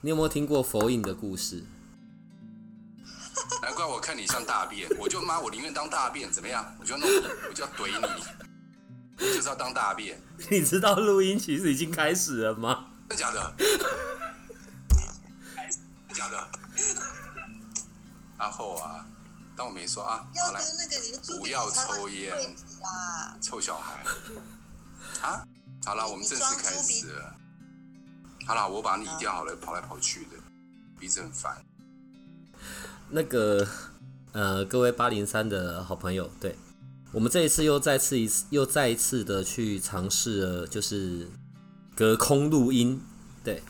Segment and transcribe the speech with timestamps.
[0.00, 1.64] 你有没有听过佛印的故事？
[3.60, 6.72] 难怪我看你像大便，我就妈，我宁愿当大便，怎么样？
[6.78, 7.08] 我就弄，
[7.48, 8.06] 我就要怼你，
[9.18, 10.22] 我就是要当大便。
[10.50, 12.86] 你知道录音其实已经开始了吗？
[13.08, 13.54] 真的假的？
[13.58, 13.78] 真
[16.08, 16.48] 的假的？
[18.38, 19.04] 然后啊，
[19.56, 20.62] 当我没说啊，好来，
[21.40, 22.32] 不要抽烟，
[23.40, 24.04] 臭小孩。
[25.22, 25.44] 啊，
[25.84, 27.34] 好了，我们正式开始了。
[28.48, 30.30] 好了，我把你移掉好了，跑来跑去的，
[30.98, 31.62] 鼻子很烦。
[33.10, 33.68] 那个，
[34.32, 36.56] 呃，各位八零三的好朋友，对
[37.12, 41.28] 我们这一次又再次一次又再一次的去尝试了，就是
[41.94, 42.98] 隔空录音，
[43.44, 43.62] 对。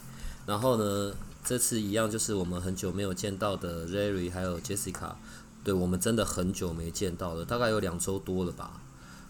[0.46, 5.16] 然后呢，这次一样就是我们很久没有见到的 Larry 还有 Jessica，
[5.64, 8.80] 对我们真的很久没见到了，大概有两周多了吧。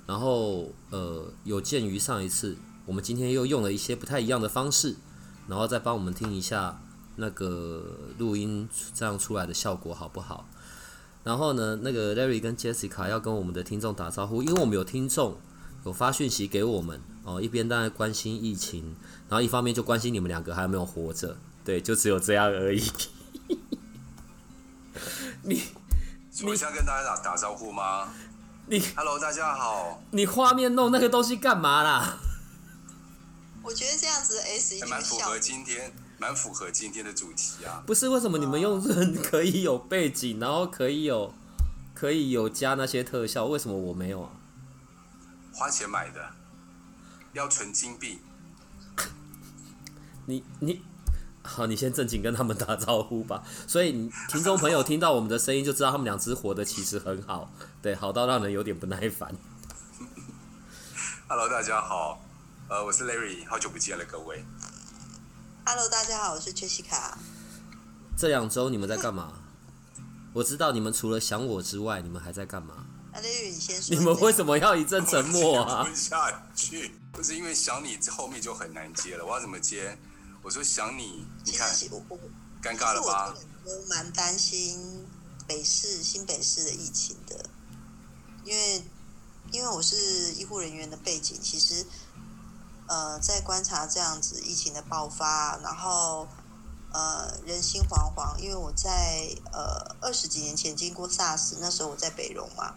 [0.06, 4.94] 然后，呃，有鉴于上一次，我们今天又用了一些不太一样的方式。
[5.48, 6.78] 然后再帮我们听一下
[7.16, 7.82] 那个
[8.18, 10.46] 录音这样出来的效果好不好？
[11.24, 15.36] 然后呢，那个 Larry 跟 Jessica 要跟我们的听众打招呼，因为我们有听众
[15.84, 18.94] 有发讯息给我们哦，一边当然关心疫情，
[19.28, 22.82] 然后一方面就关心你们两个还有没有活着，对，就只有这样而已。
[25.42, 25.62] 你，
[26.42, 28.08] 你想跟大家打打招呼吗？
[28.66, 30.02] 你，Hello，大家好。
[30.10, 32.18] 你画面弄那个东西干嘛啦？
[33.68, 37.82] 我觉得这样子 S 蛮符合今天，蛮符合今天的主题啊。
[37.86, 41.34] 不是为什么你们用润可以有背景，然后可以有
[41.92, 44.30] 可以有加那些特效，为什么我没有啊？
[45.52, 46.30] 花钱买的，
[47.34, 48.20] 要存金币。
[50.24, 50.80] 你你
[51.42, 53.42] 好，你先正经跟他们打招呼吧。
[53.66, 57.52] 所以听众朋友听到我们的声音，就知道他们两只活的其实很好，
[57.82, 59.36] 对，好到让人有点不耐烦。
[61.28, 62.24] Hello，大家好。
[62.70, 64.44] 呃，我是 Larry，好久不见了，各位。
[65.64, 67.14] Hello，大家好，我是 Jessica。
[68.14, 69.32] 这两周你们在干嘛？
[70.34, 72.84] 我知道你们除了想我之外，你们还在干嘛
[73.14, 73.96] ？Larry，你先说。
[73.96, 75.82] 你们为什么要一阵沉默啊？
[75.82, 79.96] 不下去，不是因为想你后面就很难接了，我要怎么接？
[80.42, 81.74] 我说想你，你看，
[82.62, 83.34] 尴尬了吧？
[83.64, 85.06] 我蛮担心
[85.46, 87.48] 北市新北市的疫情的，
[88.44, 88.82] 因为
[89.52, 89.96] 因为我是
[90.34, 91.86] 医护人员的背景，其实。
[92.88, 96.26] 呃，在观察这样子疫情的爆发，然后
[96.92, 102.76] 呃人心惶惶，因为我在呃二十几年前经过 SARS，那时候我在北荣嘛，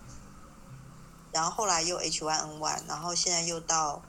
[1.31, 4.01] 然后后来又 H1N1，然后现在又到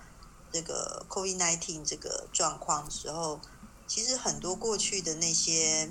[0.53, 3.41] 这个 COVID-19 这个状况的时候，
[3.87, 5.89] 其实很多过去的那些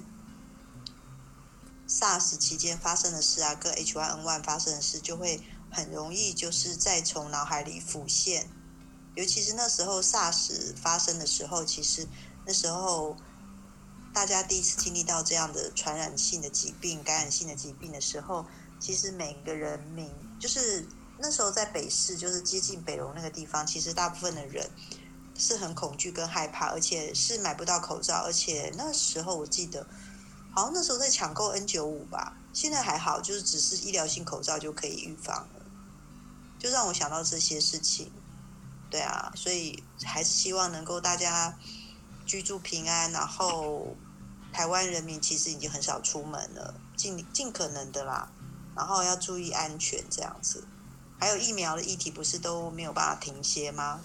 [1.88, 5.42] SARS 期间发生的事啊，跟 H1N1 发生的事，就会
[5.72, 8.50] 很容易就是再从脑海里浮现。
[9.16, 12.08] 尤其是那时候 SARS 发生的时候，其实
[12.46, 13.18] 那时候
[14.14, 18.46] 大家第一次经历到这样的传染性的疾病、感染性的疾病的时候，
[18.80, 20.88] 其实每个人民就是
[21.20, 24.70] 那时候在北市，就是接近北龙那个地方，其实大部分的人
[25.38, 29.86] 是很恐惧跟害怕，而且是买不到口罩，而且那时候我记得
[30.56, 35.66] 好像那时候在抢购 N 九五吧，现在还好，就是只是医疗性口罩就可以预防了，
[36.58, 38.10] 就让我想到这些事情。
[38.92, 41.58] 对啊，所以还是希望能够大家
[42.26, 43.96] 居住平安，然后
[44.52, 48.30] 台湾人民其实已经很少出门了，尽尽可能的啦，
[48.76, 50.68] 然后要注意安全这样子。
[51.18, 54.02] 还有疫苗的议题不是都没有办法停歇吗？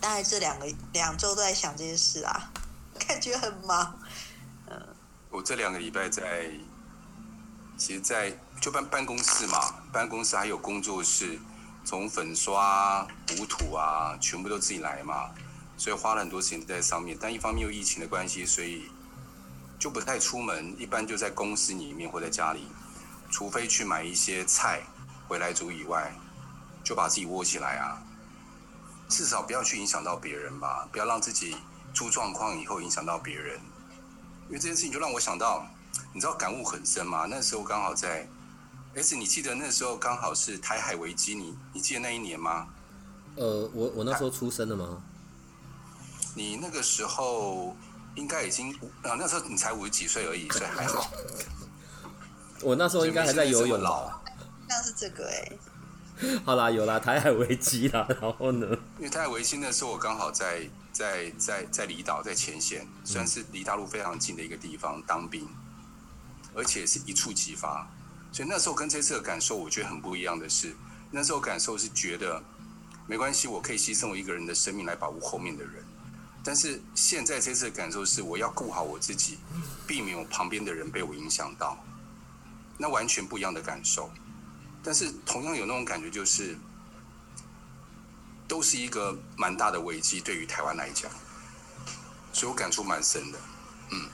[0.00, 2.52] 大概这两个两周都在想这些事啊，
[3.08, 3.98] 感觉很忙。
[4.70, 4.80] 嗯，
[5.30, 6.48] 我这两个礼拜在，
[7.76, 11.40] 其实，在就办办公室嘛，办公室还有工作室。
[11.88, 15.30] 从粉刷、补土啊，全部都自己来嘛，
[15.78, 17.16] 所以花了很多时间在上面。
[17.18, 18.90] 但一方面又疫情的关系，所以
[19.78, 22.68] 就不太出门，一般就在公司里面或在家里，
[23.30, 24.82] 除非去买一些菜
[25.26, 26.12] 回来煮以外，
[26.84, 28.02] 就把自己窝起来啊，
[29.08, 31.56] 至少不要去影响到别人吧，不要让自己
[31.94, 33.58] 出状况以后影响到别人。
[34.48, 35.66] 因为这件事情就让我想到，
[36.12, 37.26] 你知道感悟很深吗？
[37.30, 38.28] 那时候刚好在。
[38.98, 42.66] S，你记得那时候刚好是台海危机，你你记得那一年吗？
[43.36, 45.00] 呃，我我那时候出生的吗？
[46.34, 47.76] 你那个时候
[48.16, 48.72] 应该已经
[49.02, 51.08] 啊，那时候你才五十几岁而已，所以还好。
[52.60, 54.20] 我那时候应该还在游泳老吧？
[54.68, 55.52] 像是这个哎、
[56.44, 58.66] 好啦，有啦，台海危机啦，然后呢？
[58.96, 65.48] 因为台海危机那时候，我刚好在在在在离岛，在前线，算是离大陆非常近的一个地方当兵，
[66.52, 67.88] 而且是一触即发，
[68.32, 70.74] 所以那时候跟这次的感受，我觉得很不一样的是，
[71.10, 72.42] 那时候感受是觉得
[73.06, 75.82] 没关系，我可以牺牲我一个人的生命来保护后面的人，
[76.44, 79.38] 但是现在这次的感受是，我要顾好我自己，
[79.86, 81.82] 避免我旁边的人被我影响到，
[82.76, 84.10] 那完全不一样的感受。
[84.82, 86.56] 但是同样有那种感觉，就是
[88.46, 91.10] 都是一个蛮大的危机，对于台湾来讲，
[92.32, 93.38] 所以我感触蛮深的。
[93.90, 94.08] 嗯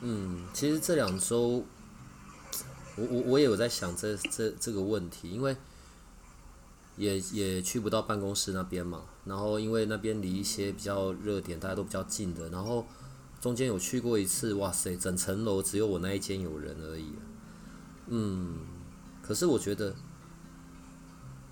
[0.00, 1.64] 嗯，其实这两周，
[2.98, 5.56] 我我我也有在想这这这个问题，因为
[6.96, 12.84] 也也去不到办公室那边嘛，然后因为那边离一些比较热点，大家都比较近的，然后
[13.40, 17.12] 中间有去过一次，哇塞，整层楼只有我那一间有人而已，
[18.08, 18.58] 嗯，
[19.22, 19.94] 可是我觉得，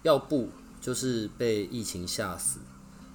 [0.02, 0.49] 要不
[0.81, 2.58] 就是被疫情吓死，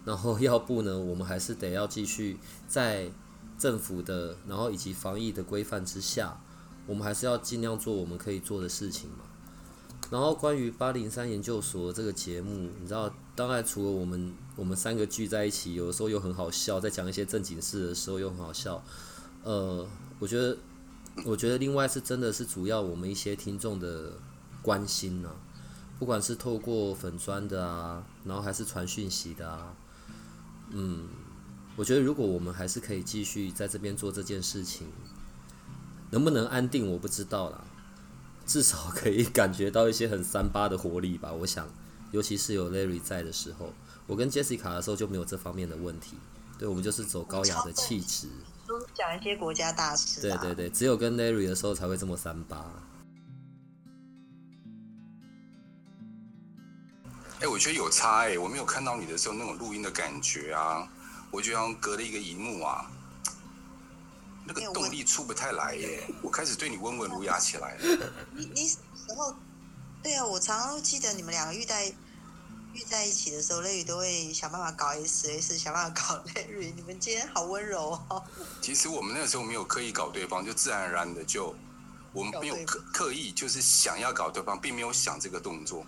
[0.05, 2.37] 然后 要不呢，我们还是得要继续
[2.67, 3.11] 在
[3.57, 6.41] 政府的，然后以及防疫的规范之下，
[6.87, 9.17] 我们还是要尽量做我们可以做的事情嘛。
[10.09, 18.83] 然后关于八零三研究所这个节目，你知道，当然除了我们我们三个聚在一起，有的时候又很好笑，在讲一些正经事的时候又很好笑。
[19.43, 19.87] 呃，
[20.19, 20.57] 我觉得，
[21.23, 24.13] 我觉得另外是真的是主要我们一些听众的
[24.61, 25.29] 关心呢、
[25.97, 29.73] 不管是透过粉砖的啊，然后还是传讯息的啊，
[30.71, 31.07] 嗯，
[31.77, 34.87] 我觉得如果我们还是可以继续在这边做这件事情，
[36.11, 37.63] 能不能安定我不知道啦，
[38.45, 41.31] 至少可以感觉到一些很三八的活力吧。
[41.31, 41.67] 我想，
[42.11, 43.73] 尤其是有 Larry 在的时候，
[44.05, 46.17] 我跟 Jessica 的时候就没有这方面的问题。
[46.59, 48.27] 对，我们就是走高雅的气质。
[48.67, 50.37] 都讲一些国家大事、啊。
[50.37, 52.71] 对对对，只有跟 Larry 的时候才会这么三八。
[57.39, 60.87] 哎、我觉得有差哎、我没有看到你的时候那种录音的感觉啊，
[61.31, 62.85] 我觉得好像隔了一个荧幕啊，
[64.45, 68.11] 那个动力出不太来耶、 我开始对你温文儒雅起来了。
[68.35, 69.35] 你你什么时候？
[70.03, 71.87] 对啊，我常常会记得你们两个遇在
[72.73, 76.73] 遇在一起的时候，Larry 都会想办法搞 S，S 想办法搞 Larry。
[76.75, 78.23] 你们今天好温柔哦。
[78.61, 81.55] 其实我们那个时候没有刻意搞对方，就自然而然的就，
[82.13, 85.85] 我们没有刻刻意就是想要搞对方，并没有想这个动作，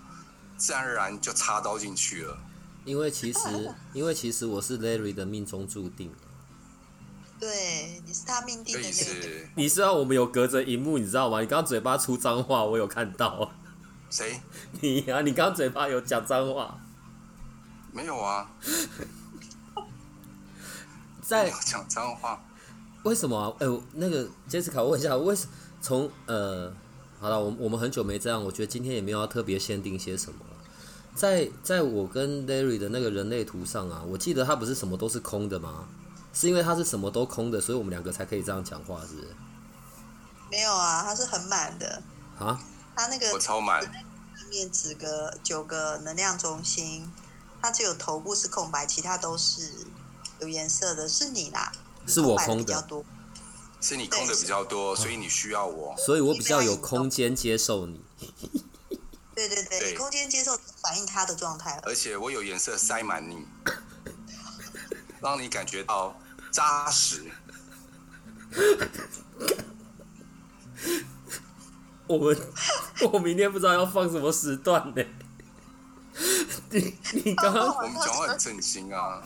[0.58, 2.38] 自然而然就插刀进去了。
[2.86, 6.14] 因为其实，因为其实我是 Larry 的命中注定。
[7.40, 8.94] 对，你是他命定的那个。
[8.94, 11.42] 是你知道我们有隔着荧幕，你知道吗？
[11.42, 13.52] 你刚刚嘴巴出脏话，我有看到。
[14.10, 14.40] 谁？
[14.80, 16.80] 你啊，你刚刚嘴巴有讲脏话，
[17.92, 18.50] 没有啊，
[21.22, 22.42] 在有讲脏话。
[23.04, 23.54] 为什么啊？
[23.60, 25.46] 哎、我那个 Jessica，我问一下，为什
[25.82, 26.72] 从呃，
[27.20, 30.58] 好了，我我们很久没这样，我觉得今天也没有要特别限定些什么了。
[31.14, 35.86] 在在我跟 Larry 的那个人类图上啊，我记得他不是什么都是空的吗？
[36.34, 39.36] 是因为他是什么都空的，所以我们两个才可以这样讲话，是不是？
[40.52, 42.02] 没有啊，他是很满的，
[42.38, 42.60] 啊？
[42.96, 43.90] 他那个我超满，里
[44.52, 47.12] 面指个九个能量中心，
[47.62, 49.72] 它只有头部是空白，其他都是
[50.40, 51.72] 有颜色的，是你啦。
[52.06, 53.06] 是我空的比较多。
[53.82, 55.96] 是你空的比较多，所以你需要我。
[55.98, 58.02] 所以我比较有空间接受你。
[59.36, 61.82] 对对对，对空间接受反映他的状态了。
[61.86, 63.46] 而且我有颜色塞满你，
[65.20, 66.16] 让你感觉到
[66.54, 67.26] 扎实。
[72.08, 72.38] 我们
[73.12, 75.04] 我明天不知道要放什么时段呢？
[76.70, 76.94] 你
[77.26, 79.22] 你刚刚我们讲话很震惊啊，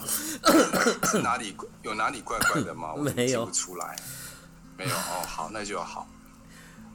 [1.21, 2.93] 哪里有哪里怪怪的吗？
[2.93, 3.95] 我没有出来。
[4.77, 6.07] 没有哦，好，那就好。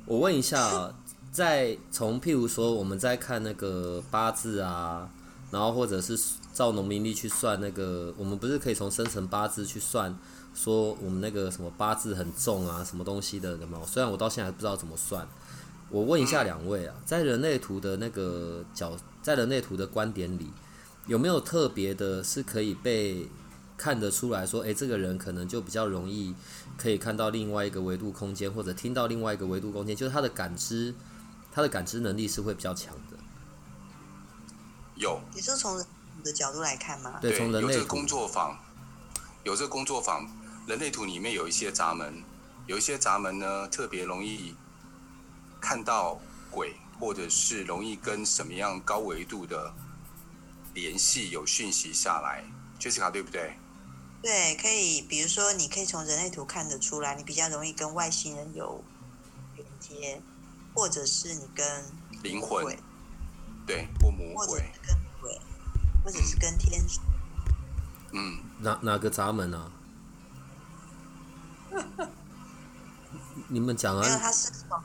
[0.07, 0.95] 我问一下啊，
[1.31, 5.09] 在从譬如说我们在看那个八字啊，
[5.51, 6.19] 然后或者是
[6.63, 10.17] 照农民历去算那个，我们不是可以从生辰八字去算，
[10.55, 13.85] 说我们那个什么八字很重啊，什么东西的，有没有？
[13.85, 15.27] 虽然我到现在还不知道怎么算。
[15.91, 20.53] 我问一下两位啊，在人类图的那个角，在人类图的观点里，
[21.09, 23.29] 有没有特别的是可以被
[23.77, 26.33] 看得出来说，诶，这个人可能就比较容易
[26.79, 30.95] 可以看到另外一个维度空间，或者听到另外一个维度空间，就是他的感知，
[31.51, 33.17] 他的感知能力是会比较强的。
[34.95, 35.85] 有你是从人
[36.23, 37.19] 的角度来看吗？
[37.21, 38.59] 对，从人类有这个工作坊，
[39.45, 40.27] 有这个工作坊，
[40.67, 42.23] 人类图里面有一些闸门，
[42.67, 44.55] 有一些闸门呢特别容易
[45.61, 49.73] 看到鬼，或者是容易跟什么样高维度的
[50.75, 52.45] 联系有讯息下来。
[52.81, 53.55] Jessica 对不对？
[54.23, 58.83] 对，可以，比如说，你可以从人类图看得出来，你比较容易跟外星人有
[59.57, 60.21] 连接，
[60.75, 61.85] 或者是你跟
[62.23, 62.79] 灵魂鬼，
[63.67, 65.02] 对，或魔或者鬼，跟鬼，
[66.05, 66.99] 或者是跟天使。
[68.13, 69.71] 嗯，哪哪个闸门啊？
[73.49, 74.83] 你们讲没有，啊，它是从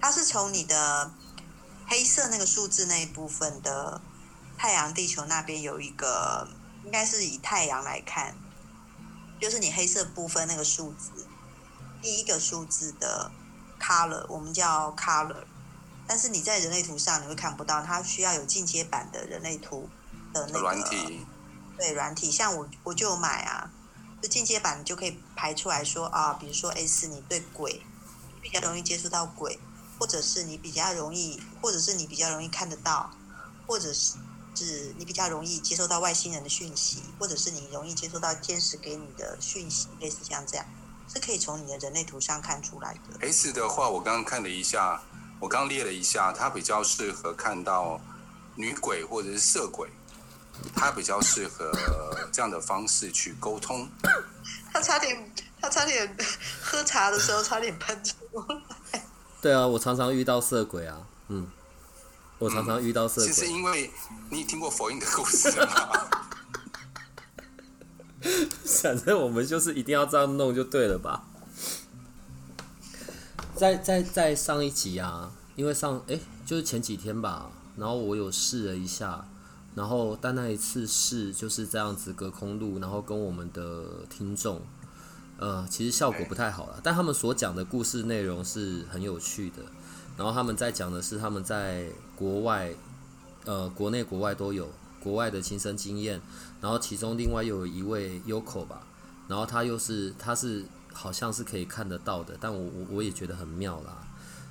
[0.00, 1.10] 它是从你的
[1.86, 4.00] 黑色那个数字那一部分的
[4.56, 6.48] 太阳、地球那边有一个，
[6.84, 8.34] 应该是以太阳来看，
[9.40, 11.26] 就是你黑色部分那个数字，
[12.00, 13.30] 第一个数字的
[13.80, 15.44] color，我们叫 color，
[16.06, 19.88] 但是你在人类图上你会看不到，它需要有进阶版的人类图
[20.34, 21.24] 的那个软体，
[21.78, 23.70] 对软体，像我我就有买啊，
[24.20, 27.80] 就进阶版你就可以排出来说啊，比如说 S 你对鬼
[28.42, 29.58] 比较容易接触到鬼，
[29.98, 33.10] 或者是你比较容易，或者是你比较容易看得到，
[33.66, 34.16] 或者是
[34.56, 40.66] 是你比较容易接收到外星人的讯息，或者是你容易接收到天使给你的讯息，类似像这样，
[41.12, 43.26] 是可以从你的人类图上看出来的。
[43.26, 45.02] S 的话，我刚刚看了一下，
[45.40, 48.00] 我刚列了一下，它比较适合看到
[48.54, 49.90] 女鬼或者是色鬼，
[50.74, 51.72] 它比较适合
[52.32, 53.88] 这样的方式去沟通。
[54.72, 56.16] 他差点，他差点
[56.62, 58.14] 喝茶的时候差点喷出
[58.92, 59.06] 来。
[59.40, 61.46] 对啊，我常常遇到色鬼啊，嗯，
[62.38, 63.46] 我常常遇到色鬼其实。
[63.52, 63.90] 因为
[64.30, 66.08] 你听过佛印的故事吗？
[68.82, 71.24] 反正我们就是一定要这样弄就对了吧？
[73.54, 79.24] 在在在上一集啊，因为上诶，就是前几天吧，然后我有试了一下，
[79.74, 84.62] 然后但那一次是就是这样子隔空录，然后跟我们的听众，
[85.38, 89.56] 呃，其实效果不太好了，但他们所讲的故事内容是很有趣的，
[90.16, 92.72] 然后他们在讲的是他们在国外，
[93.44, 94.70] 呃，国内国外都有
[95.02, 96.20] 国外的亲身经验，
[96.60, 98.86] 然后其中另外又有一位 Yoko 吧，
[99.26, 104.06] 然后他又是他是好像是可以看得到的，但我我我也觉得很妙啦，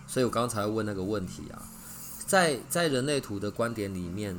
[0.05, 1.63] 所以我刚才问那个问题啊，
[2.27, 4.35] 在在人类图的观点里面，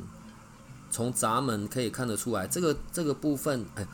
[0.94, 3.84] 从闸门可以看得出来，这个这个部分，哎，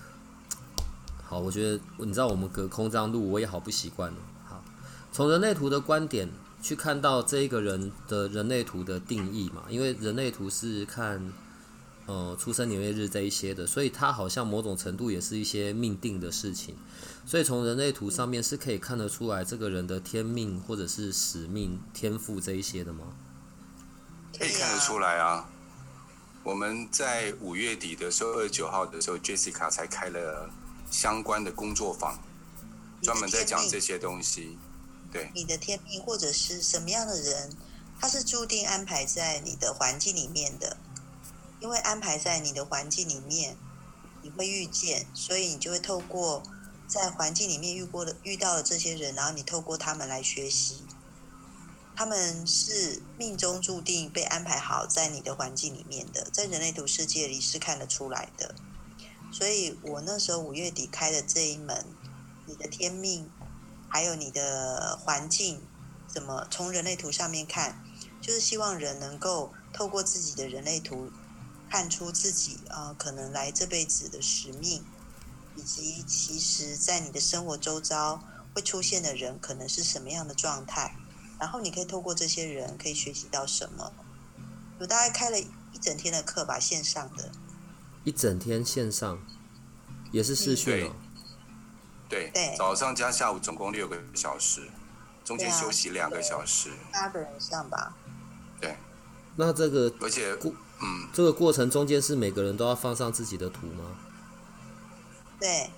[1.25, 4.19] 好，我觉得你知道我们隔空这样录，我也好不习惯了。
[4.47, 4.63] 好，
[5.11, 6.29] 从人类图的观点
[6.61, 11.33] 去看到这一个人的人类图的定义嘛，因为人类图是看
[12.05, 16.77] 呃出生年月日这一些的，所以它好像某种程度也是一些命定的事情。
[17.25, 23.07] 所以从人类图上面是可以看得出来这个人的天命或者是使命、天赋这一些的吗？
[24.39, 25.50] 可以看得出来啊。
[26.43, 30.51] 我们在五月底的时候，二十九号的时候，Jessica 才开了
[30.91, 32.19] 相关的工作坊，
[33.03, 34.59] 专门在讲这些东西。
[35.13, 37.55] 对，你的天命或者是什么样的人，
[38.01, 40.79] 他是注定安排在你的环境里面的，
[41.61, 43.57] 因为安排在你的环境里面，
[44.23, 46.43] 你会遇见，所以你就会透过
[46.87, 50.85] 在环境里面遇过的遇到的这些人，然后你透过他们来学习，
[52.01, 58.55] 他们是命中注定被安排好在你的环境里面的，在人类图世界里是看得出来的。
[59.31, 61.85] 所以我那时候五月底开的这一门，
[62.47, 63.29] 你的天命，
[63.87, 65.61] 还有你的环境，
[66.09, 67.85] 怎么从人类图上面看，
[68.23, 71.11] 就是希望人能够透过自己的人类图，
[71.69, 74.83] 看出自己啊、可能来这辈子的使命，
[75.55, 80.97] 以及其实在你的生活周遭会出现的人可能是什么样的状态，
[81.41, 83.93] 然后你可以透过这些人可以学习到什么。
[84.79, 87.33] 我大概开了一整天的课吧，线上的。
[88.05, 89.19] 一整天线上
[90.13, 90.95] 也是视讯哦。
[92.09, 94.69] 对，对早上加下午总共六个小时，
[95.25, 96.71] 中间休息两个小时。
[96.93, 97.95] 八个人以上吧。
[98.61, 98.77] 对，
[99.37, 103.97] 那这个而且过嗯，这个过程中间是每个人都要放上自己的图吗？
[105.39, 105.71] 对，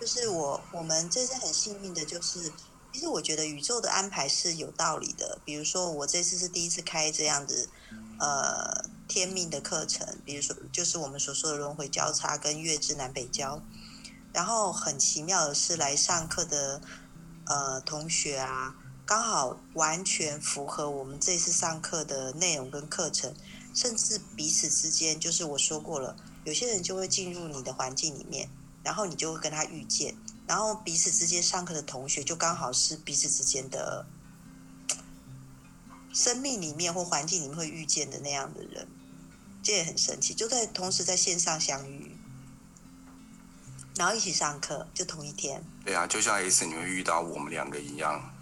[0.00, 2.52] 就是我我们这次很幸运的，就是
[2.98, 5.38] 其实我觉得宇宙的安排是有道理的。
[5.44, 7.68] 比如说，我这次是第一次开这样子
[8.18, 13.62] 呃天命的课程，比如说就是我们所说的轮回交叉跟月之南北交。
[14.32, 16.82] 然后很奇妙的是，来上课的
[17.46, 18.74] 呃同学啊，
[19.06, 23.32] 刚好完全符合我们这次上课的内容跟课程，
[23.72, 28.50] 甚至彼此之间，就是我说过了，有些人就会进入你的环境里面，
[28.82, 30.16] 然后你就会跟他遇见，
[30.48, 34.06] 然后彼此之间上课的同学就刚好是彼此之间的
[36.14, 38.88] 生命里面或环境里面会遇见的那样的人，
[39.62, 42.16] 这也很神奇，就在同时在线上相遇，
[43.96, 48.34] 然后一起上课，就同一天，对啊，就像 S 你会遇到我们两个一样，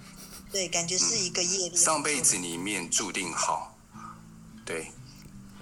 [0.53, 1.77] 对，感觉是一个业力。
[1.77, 3.77] 上辈子里面注定好，
[4.65, 4.93] 对，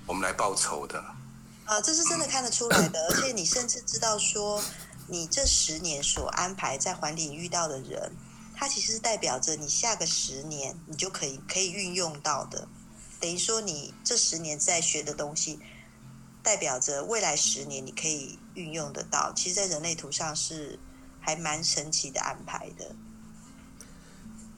[0.06, 1.02] 我们来报仇的。
[1.64, 4.62] 啊，这是真的看得出来的，而且你甚至知道说，
[5.06, 8.12] 你这十年所安排在环里遇到的人，
[8.54, 12.68] 它其实是代表着你下个十年你就可以可以运用到的。
[13.20, 15.58] 等于说你这十年在学的东西，
[16.42, 19.32] 代表着未来十年你可以运用得到。
[19.34, 20.78] 其实，在人类图上是
[21.20, 22.94] 还蛮神奇的安排的。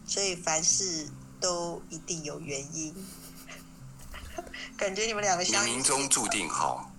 [0.06, 1.08] 所以凡事
[1.40, 2.94] 都一定有原因。
[4.76, 6.92] 感觉你们两个相冥冥中注定好。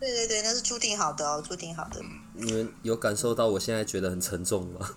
[0.00, 2.02] 对对对，那是注定好的哦，注定好的。
[2.34, 4.90] 你们有感受到我现在觉得很沉重吗？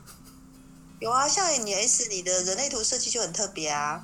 [0.99, 4.03] 有啊，像你 S，你的人类图设计就很特别啊。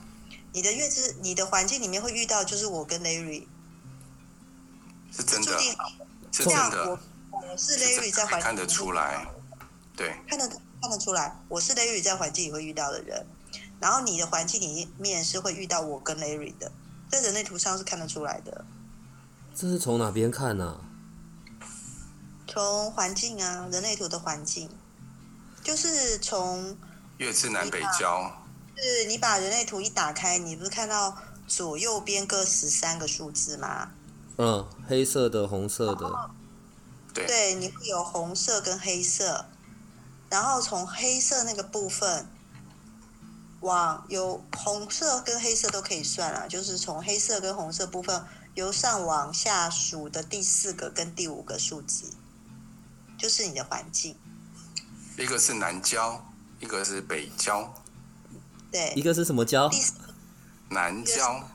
[0.52, 3.48] 你的月之，你的环境里面会遇到，就是我跟 Larry，
[5.12, 5.60] 是真的，
[6.32, 6.92] 是真的。
[6.92, 7.00] 我
[7.32, 9.28] 我是 Larry 在环境看得出来，
[9.96, 10.48] 对，看得
[10.80, 13.26] 看得出来，我是 Larry 在环境里会遇到的人。
[13.80, 16.72] 然后你的环境里面是会遇到我跟 Larry 的，
[17.10, 18.64] 在人类图上是看得出来的。
[19.56, 20.80] 这是从哪边看呢？
[22.54, 24.70] 从环境啊，人类图的环境，
[25.64, 26.78] 就是从
[27.18, 28.32] 月字南北交。
[28.78, 31.18] 是你把人类图一打开，你不是看到
[31.48, 33.90] 左右边各十三个数字吗？
[34.38, 36.30] 嗯，黑色的、红色的。
[37.12, 37.26] 对。
[37.26, 39.48] 对，你会有红色跟黑色，
[40.30, 42.28] 然后从黑色那个部分，
[43.62, 52.12] 往有红色跟黑色都可以算了，就是从黑色跟红色部分由上往下数的第四个跟第五个数字，
[53.24, 54.14] 就是你的环境。
[55.18, 56.22] 一个是南郊，
[56.60, 57.74] 一个是北郊。
[58.70, 59.72] 对，一个是什么郊？
[60.68, 61.48] 南郊。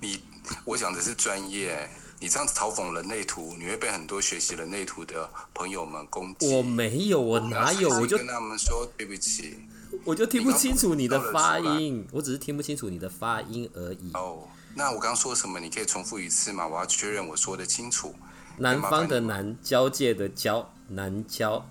[0.00, 0.18] 你，
[0.64, 1.90] 我讲的是专业。
[2.18, 6.50] 你这样嘲讽人类图，你会被很多学习人类图的朋友们攻击。
[6.54, 7.90] 我没有，我哪有？
[7.90, 9.58] 我就跟他们说对不起。
[10.04, 14.10] 我就听不清楚你的发音，我只是听不清楚你的发音而已。
[14.14, 15.58] 哦，那我刚刚说什么？
[15.58, 16.66] 你可以重复一次吗？
[16.68, 18.14] 我要确认我说的清楚。
[18.58, 21.66] 南方的南，交界的交，南交。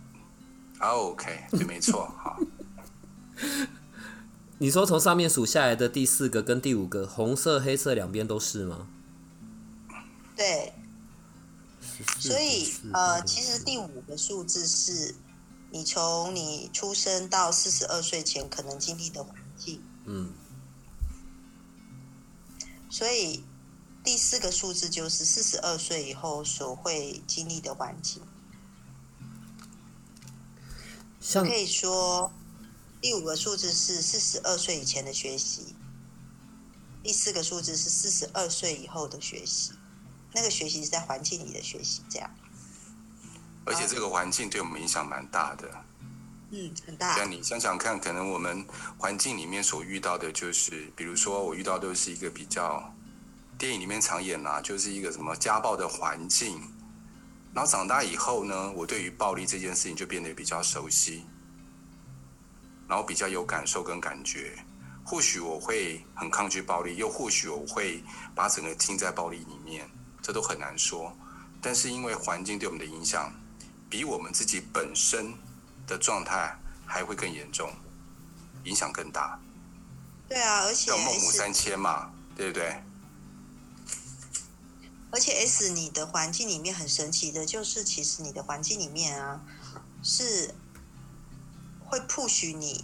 [0.79, 2.39] OK，对，没错， 好。
[4.57, 8.87] 你说从上面数下来的第四个跟第五个，红色、黑色两边都是吗？
[10.35, 10.73] 对。
[12.19, 15.13] 所以呃，其实第五个数字是
[15.69, 19.79] 你从你出生到四十二岁前可能经历的环境。
[20.05, 20.31] 嗯。
[22.95, 23.43] 所以
[24.05, 28.21] 第四个数字就是四十二岁以后所会经历的环境。
[31.19, 32.31] 可以说，
[33.01, 35.75] 第五个数字是四十二岁以前的学习，
[37.03, 39.73] 第四个数字是四十二岁以后的学习。
[40.31, 42.31] 那个学习是在环境里的学习，这样。
[43.65, 45.83] 而且这个环境对我们影响蛮大的。
[46.57, 47.13] 嗯，很大。
[47.17, 48.65] 像你想想看，可能我们
[48.97, 52.95] 环境里面所遇到的，就是比如说我遇到都是一个比较
[53.57, 56.61] 电影里面常演啊，就是一个什么家暴的环境。
[57.53, 61.25] 然后长大以后呢，我对于暴力这件事情就变得比较熟悉，
[62.87, 64.57] 然后比较有感受跟感觉。
[65.03, 68.01] 或许我会很抗拒暴力，又或许我会
[68.33, 69.89] 把整个浸在暴力里面，
[70.21, 71.15] 这都很难说。
[71.61, 73.31] 但是因为环境对我们的影响，
[73.89, 75.33] 比我们自己本身
[75.87, 77.71] 的状态还会更严重，
[78.63, 79.39] 影响更大。
[80.27, 82.81] 对啊，而且叫孟母三迁嘛，对不对？
[85.11, 89.39] 而且 S，你的环境里面很神奇的，就是其实你的环境里面啊，
[90.03, 90.53] 是
[91.85, 92.83] 会 push 你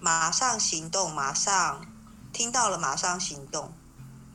[0.00, 1.86] 马上行动，马上
[2.32, 3.72] 听到了马上行动，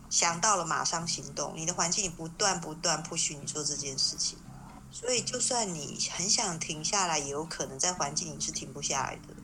[0.10, 1.53] 想到了马上行动。
[1.58, 4.38] 你的环境里不断不断 push 你做这件事情，
[4.99, 9.36] 所以就算你很想停下来，也有可能在环境里是停不下来的。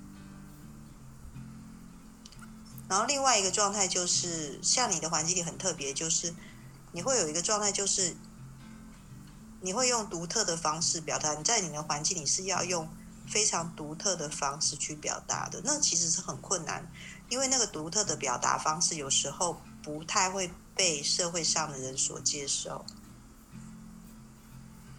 [2.89, 6.34] 然后另外一个状态就是，像你的环境里很特别，就是。
[6.96, 8.16] 你会有一个状态，就是
[9.62, 11.34] 你会用独特的方式表达。
[11.34, 12.88] 你在你的环境里是要用
[13.28, 16.88] 非常独特的方式去表达的，那其实是很困难，
[17.30, 22.86] 因为那个独特的表达方式有时候不太会被社会上的人所接受，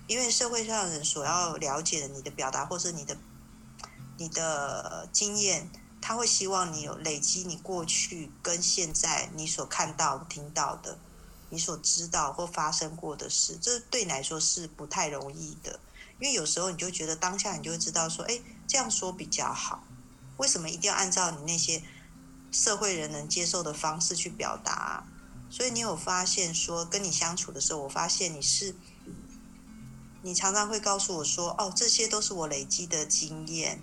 [0.07, 3.17] 因为社会上人所要了解的你的表达或者你的
[4.17, 10.99] 你的经验，他会希望你有累积你过去跟现在你所看到、听到的。
[11.51, 15.79] 你所知道或发生过的事，这对你来说是不太容易的，
[16.19, 19.85] 因为有时候你就觉得当下你就会知道说，哎，这样说比较好。
[20.39, 21.81] 为什么一定要按照你那些
[22.51, 25.05] 社会人能接受的方式去表达？
[25.49, 28.75] 所以你有发现说，跟你相处的时候，我发现你是，
[30.25, 33.83] 你常常会告诉我说，哦，这些都是我累积的经验，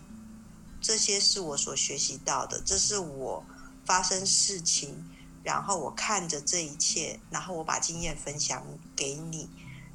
[0.81, 3.45] 这些是我所学习到的，这是我
[3.85, 5.07] 发生事情。
[5.43, 9.47] 然后我看着这一切，然后我把经验分享给你，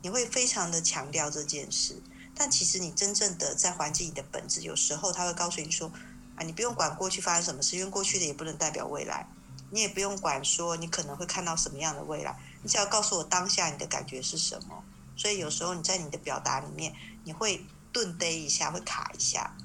[0.03, 2.01] 你会非常的强调这件事。
[2.33, 5.91] 但其实你真正的在环境里的本质，有时候他会告诉你说
[6.39, 9.29] ：“啊，你不用管过去发生什么事，因为过去的也不能代表未来。
[9.71, 14.85] 你也不用管说你可能会看到什么样的未来，你只要告诉我当下你的感觉是什么。”
[15.17, 19.57] 所以有时候你在你的表达里面，你会顿呆一下，会卡一下。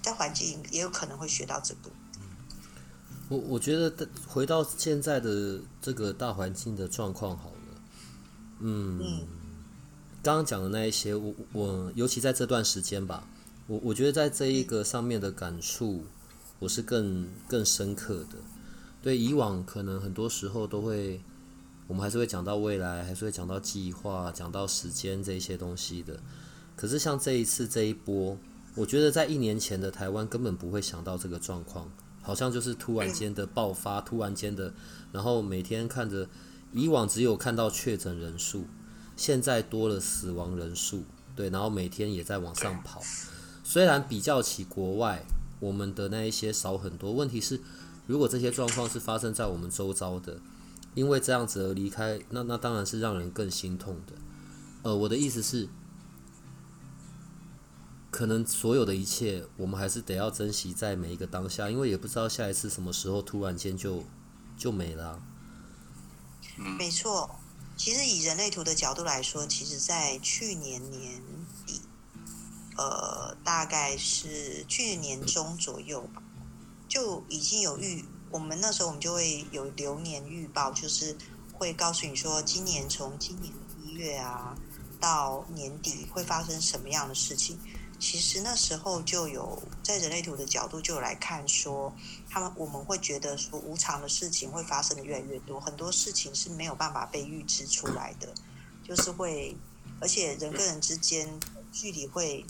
[0.00, 1.90] 在环境也有可能会学到这个。
[3.28, 7.82] 我我觉得回到现在的这个大环境的状况好了，
[8.60, 9.26] 嗯，
[10.22, 13.28] 刚刚讲的那一些，我我尤其在这段时间吧，
[13.66, 16.06] 我我觉得在这一个上面的感触，
[16.58, 18.38] 我是更更深刻的。
[19.02, 21.20] 对以往可能很多时候都会，
[21.88, 26.20] 我们还是会讲到未来，还是会讲到计划，讲到时间这一些东西的。
[26.76, 28.38] 可是像这一次这一波，
[28.76, 31.90] 我觉得在一年前的台湾根本不会想到这个状况。
[32.20, 34.74] 好像就是突然间的爆发，突然间的，
[35.12, 36.28] 然后每天看着，
[36.72, 38.66] 以往只有看到确诊人数，
[39.16, 43.00] 现在多了死亡人数，对，然后每天也在往上跑。
[43.64, 45.24] 虽然比较起国外，
[45.58, 47.12] 我们的那一些少很多。
[47.12, 47.58] 问题是，
[48.06, 50.38] 如果这些状况是发生在我们周遭的，
[50.94, 54.14] 因为这样子而离开，那那当然是让人更心痛的。
[54.82, 55.68] 呃，我的意思是。
[58.10, 64.02] 可能所有的一切，我们还是得要珍惜在每一个当下，因为也不知道下一次什么时候突然间就
[64.56, 65.22] 就没了。
[66.56, 67.38] 没错，
[67.76, 71.22] 其实以人类图的角度来说，其实在去年年
[71.66, 71.82] 底，
[72.78, 76.22] 呃，大概是去年年中左右吧，
[76.88, 81.16] 就已经有预，我们那时候我们就会有流年预报，就是
[81.52, 84.56] 会告诉你说，今年从今年一月啊
[85.00, 87.58] 到年底会发生什么样的事情。
[88.00, 91.92] 其实那时候就有在人类图的角度就有来看说，
[92.30, 98.32] 他们我们会觉得说无常的事情会发生的越来越多，很多事情是没有办法被预知出来的，
[98.86, 99.56] 就是会，
[100.00, 101.28] 而且人跟人之间
[101.72, 102.46] 距离会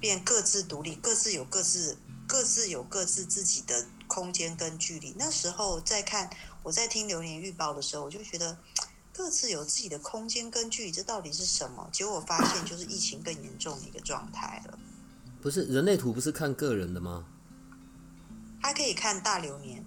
[0.00, 5.14] 变各自独立，各自有各自各自有各自自己的空间跟距离。
[5.18, 6.28] 那时候在看
[6.62, 8.56] 我在听流年预报的时候，我就觉得。
[9.14, 11.86] 各自有自己的空间跟距离，这到底是什么？
[11.92, 14.78] 结果我发现，就是疫情更严重的一个状态了。
[15.42, 17.26] 不是人类图不是看个人的吗？
[18.62, 19.84] 它可以看大流年，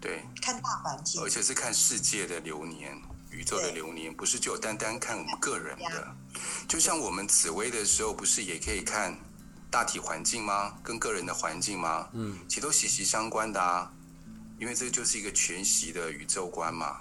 [0.00, 3.00] 对，看大环境，而且是看世界的流年、
[3.30, 6.16] 宇宙的流年，不是就单单看我们个人的。
[6.66, 9.16] 就像我们紫薇的时候，不是也可以看
[9.70, 10.78] 大体环境吗？
[10.82, 12.08] 跟个人的环境吗？
[12.12, 13.92] 嗯，其实都息息相关的啊，
[14.58, 17.00] 因为这就是一个全息的宇宙观嘛。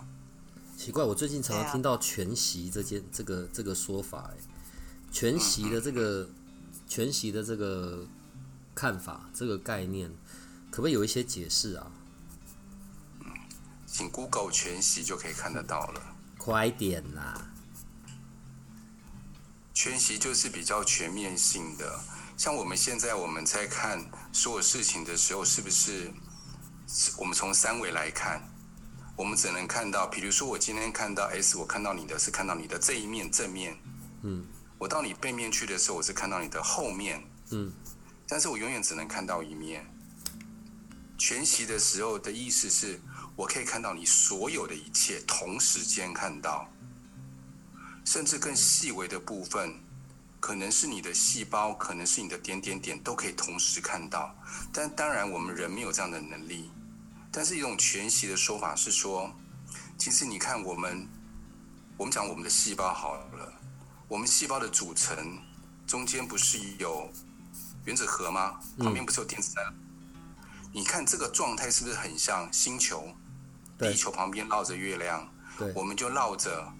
[0.78, 4.38] 奇怪，我最近常常听到全息这件这个这个说法，哎，
[5.12, 6.28] 全息的这个
[6.88, 8.06] 全息的这个
[8.74, 10.10] 看法，这个概念，
[10.70, 11.92] 可不可以有一些解释啊？
[13.88, 16.02] 请 Google 全息就可以看得到了。
[16.38, 17.50] 快点啦！
[19.74, 22.00] 全息就是比较全面性的，
[22.38, 26.12] 像我们现在我们在看所有事情的时候，是不是
[27.18, 28.42] 我们从三维来看？
[29.16, 33.78] 我们只能看到，比如说我今天看到 S，我看到你的是看到你的这一面正面，
[34.24, 34.46] 嗯，
[34.78, 37.72] 我到你背面去的时候，我是看到你的后面，嗯，
[38.28, 39.86] 但是我永远只能看到一面。
[41.18, 43.00] 全息的时候的意思是
[43.38, 46.70] 我可以看到你所有的一切，同时间看到，
[48.04, 49.74] 甚至更细微的部分，
[50.46, 54.32] 可能是你的细胞，可能是你的点点点，都可以同时看到。
[54.72, 56.70] 但当然，我们人没有这样的能力。
[57.32, 59.36] 但是一种全息的说法是说，
[59.98, 61.08] 其实你看我们，
[61.98, 63.54] 我们讲我们的细胞好了，
[64.08, 65.42] 我们细胞的组成
[65.88, 67.12] 中间不是有
[67.86, 68.60] 原子核吗？
[68.78, 69.74] 旁边不是有电子弹？
[70.72, 73.04] 你看这个状态是不是很像星球？
[73.80, 75.28] 地球旁边绕着月亮，
[75.74, 76.72] 我们就绕着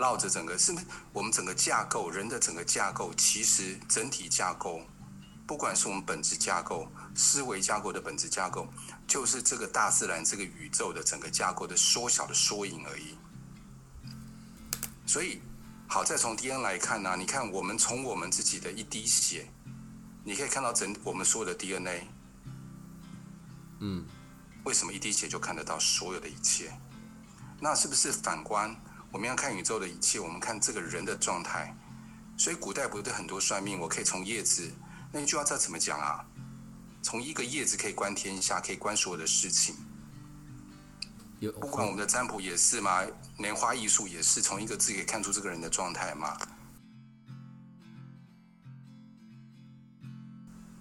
[0.00, 0.74] 绕着整个，是
[1.12, 3.12] 我们整个架构人的整个架构？
[3.14, 4.80] 其实整体架构，
[5.46, 8.66] 不管是我们本质架构、思维架构的本质架构。
[9.06, 13.18] 就是这个大自然、这个宇宙的整个架构的缩小的缩影而已。
[15.04, 15.42] 所以，
[15.86, 17.14] 好，再从 DNA 来看呢？
[17.18, 19.46] 你看，我们从我们自己的一滴血，
[20.24, 22.06] 你可以看到整我们所有的 DNA。
[23.80, 24.06] 嗯，
[24.64, 26.72] 为什么一滴血就看得到所有的一切？
[27.60, 28.74] 那是不是反观
[29.12, 30.18] 我们要看宇宙的一切？
[30.18, 31.76] 我们看这个人的状态。
[32.38, 34.70] 所以古代不是很多算命，我可以从叶子
[35.12, 36.24] 那一句话，这怎么讲啊？
[37.02, 39.74] 从一个叶子可以观天下，可以观所有的事情。
[41.38, 43.02] 有不管我们的占卜也是嘛，
[43.38, 46.38] 莲花艺术也是，从一个字可以看出这个人的状态嘛。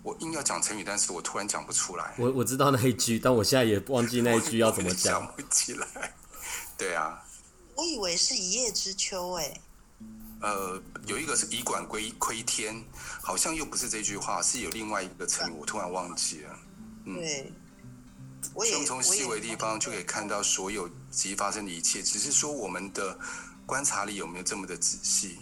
[0.02, 2.13] 我硬要讲成语，但是我突然讲不出来。
[2.18, 5.20] 我我知道那一句，但我现在也忘记那一句要怎么讲。
[5.20, 6.13] 想不起来。
[6.78, 7.22] 对啊。
[7.80, 9.62] 我以为是一叶知秋诶。
[10.42, 12.84] 呃，有一个是以管窥窥天，
[13.22, 16.60] 好像又不是这句话，是有另外一个成语，我突然忘记了。
[17.06, 17.54] 对。
[18.54, 23.18] 我也从细微地方就可以看到所有即发生的一切，只是说我们的
[23.65, 25.39] 观察力有没有这么的仔细，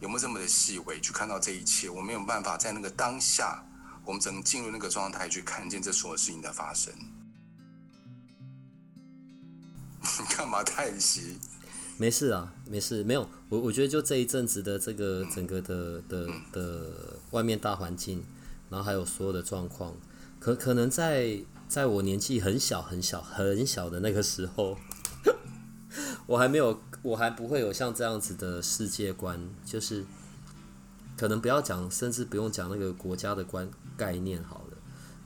[0.00, 1.90] 有没有这么的细微去看到这一切？
[1.90, 3.64] 我没有办法在那个当下。
[4.04, 6.92] 我们只能进入那个状态去看见这所有事情的发生。
[10.18, 11.38] 你 干嘛叹息？
[11.96, 13.28] 没事啊，没事，没有。
[13.48, 18.24] 我我觉得就这一阵子的这个整个的的的外面大环境，
[18.70, 19.94] 然后还有所有的状况，
[20.38, 24.78] 可可能在在我年纪很小很小很小的那个时候，
[26.26, 30.04] 我还没有，我还不会有像这样子的世界观，就是
[31.16, 33.68] 可能不要讲，甚至不用讲那个国家的观。
[33.96, 34.76] 概念好了，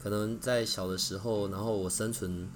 [0.02, 2.48] 可能在小的时候，然后我生存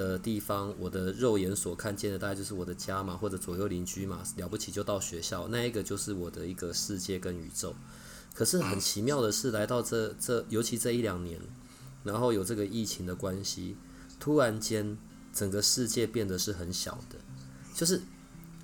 [0.00, 7.74] 的地方，我的肉眼所看见的大概就是我的家嘛，或者左右邻居嘛，了不起就到学校，那一个就是我的一个世界跟宇宙。
[8.32, 11.38] 可是很奇妙的是，来到这这，尤其这一两年，
[12.04, 13.76] 然后有这个疫情的关系，
[14.18, 14.96] 突然间
[15.34, 17.18] 整个世界变得是很小的，
[17.74, 18.00] 就是，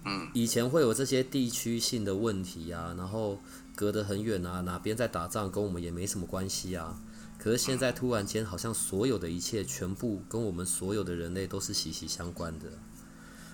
[0.04, 3.38] 嗯，以前会有这些地区性的问题啊，然后。
[3.76, 6.98] 隔得很远啊，哪边在打仗，跟我们也没什么关系啊。
[7.46, 12.66] 可是现在突然间，好像所有的一切，全部跟我们所有的人类都是息息相关的。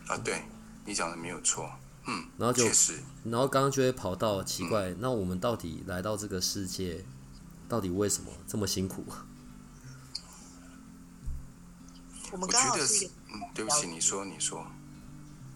[0.06, 0.44] 啊，对，
[0.86, 1.70] 你讲的没有错，
[2.06, 2.64] 嗯，然后就，
[3.24, 7.04] 然后刚刚就会跑到奇怪，那我们到底来到这个世界，
[7.68, 9.04] 到底为什么这么辛苦？
[12.32, 14.66] 我们刚好是，嗯，对不起，你说，你说。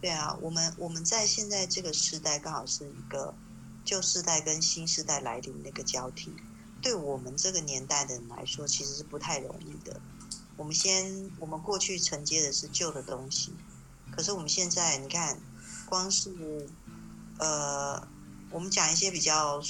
[0.03, 3.35] 对啊，我们我们在现在这个时代，刚好是一个。
[3.83, 6.35] 旧时代跟新时代来临那个交替，
[6.87, 10.01] 对我们这个年代的人来说，其实是不太容易的。
[10.57, 13.53] 我们先，我们过去承接的是旧的东西，
[14.12, 15.37] 可是我们现在，你看，
[15.87, 16.70] 光是，
[17.38, 18.01] 呃，
[18.53, 19.61] 我们讲一些比较，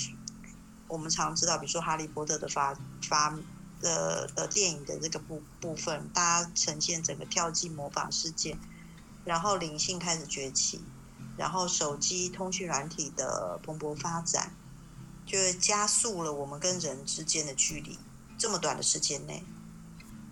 [0.89, 3.35] 我们常知道，比如说《哈利波特》的发发
[3.81, 8.59] 的的电影的这个部部分，大家呈现整个跳进模仿世界，
[9.25, 10.83] 然后灵性开始崛起。
[11.39, 14.53] 然后手机通讯软体的蓬勃发展，
[15.27, 17.99] 就是加速了我们跟人之间的距离，
[18.39, 19.45] 这么短的时间内，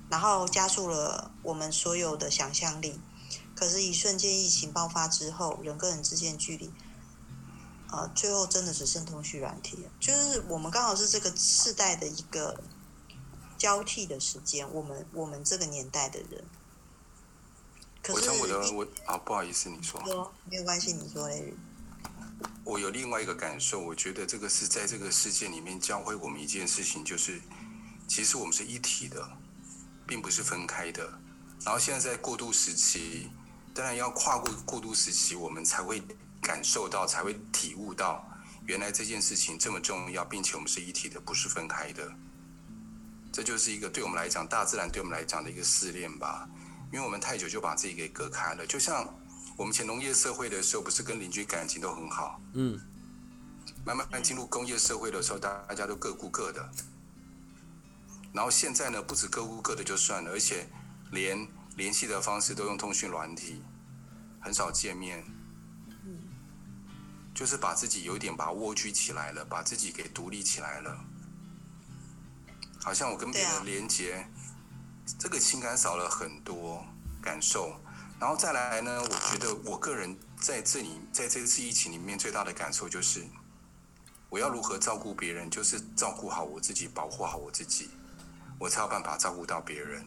[0.08, 3.00] 然后加速了我们所有的想象力。
[3.56, 6.72] 可是，一瞬间疫情爆发之后，人跟人之间的距离，
[7.90, 9.78] 呃，最后真的只剩通讯软体。
[10.00, 12.60] 就是我们刚好是这个世代的一个
[13.58, 16.44] 交替的时间，我们我们这个年代的人。
[18.08, 20.00] 我从我的我啊，不好意思，你说
[20.50, 21.54] 没有关系，你说嘞。
[22.64, 27.40] 我有另外一个感受，我觉得这个是在这个世界里面教会我们一件事情，就是
[28.08, 29.28] 其实我们是一体的，
[30.06, 31.06] 并不是分开的。
[31.64, 33.30] 然后现在在过渡时期，
[33.74, 36.02] 当然要跨过过渡时期，我们才会
[36.40, 38.26] 感受到，才会体悟到，
[38.66, 42.10] 原来这件事情这么重要，并且我们是一体的，不是分开的。
[43.32, 46.48] 这就是一个对我们来讲，大自然对我们来讲的一个试炼吧。
[46.92, 49.04] 因为我们太久就把自己给隔开了，就像
[49.56, 52.40] 我们前农业社会的时候，不是跟邻居感情都很好。
[52.54, 52.80] 嗯。
[53.84, 56.68] 慢慢进入工业社会的时候，大家都各顾各的。
[58.32, 60.66] 然后现在呢，不止各顾各的就算了，而且
[61.12, 63.62] 连联系的方式都用通讯软体，
[64.40, 65.24] 很少见面。
[66.04, 66.18] 嗯。
[67.34, 70.98] 就是把自己有点把蜗居起来了，把自己给独立起来了。
[72.80, 74.26] 好像我跟别人连接。
[75.18, 76.82] 这个情感少了很多
[77.20, 77.78] 感受，
[78.20, 79.02] 然后再来呢？
[79.02, 83.26] 我觉得我个人在这里，在这次疫情里面最大的感受就是，
[84.30, 87.90] 我要如何照顾别人，就是照顾好我自己，保护好我自己，
[88.58, 90.04] 我才有办法照顾到别人，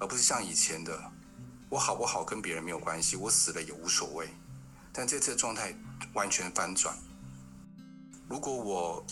[0.00, 1.00] 而不是像以前的，
[1.68, 4.28] 我好不好跟别人没有关系，我死了也无所谓。
[4.92, 5.72] 但这次的状态
[6.14, 6.96] 完全翻转，
[8.28, 9.06] 如果我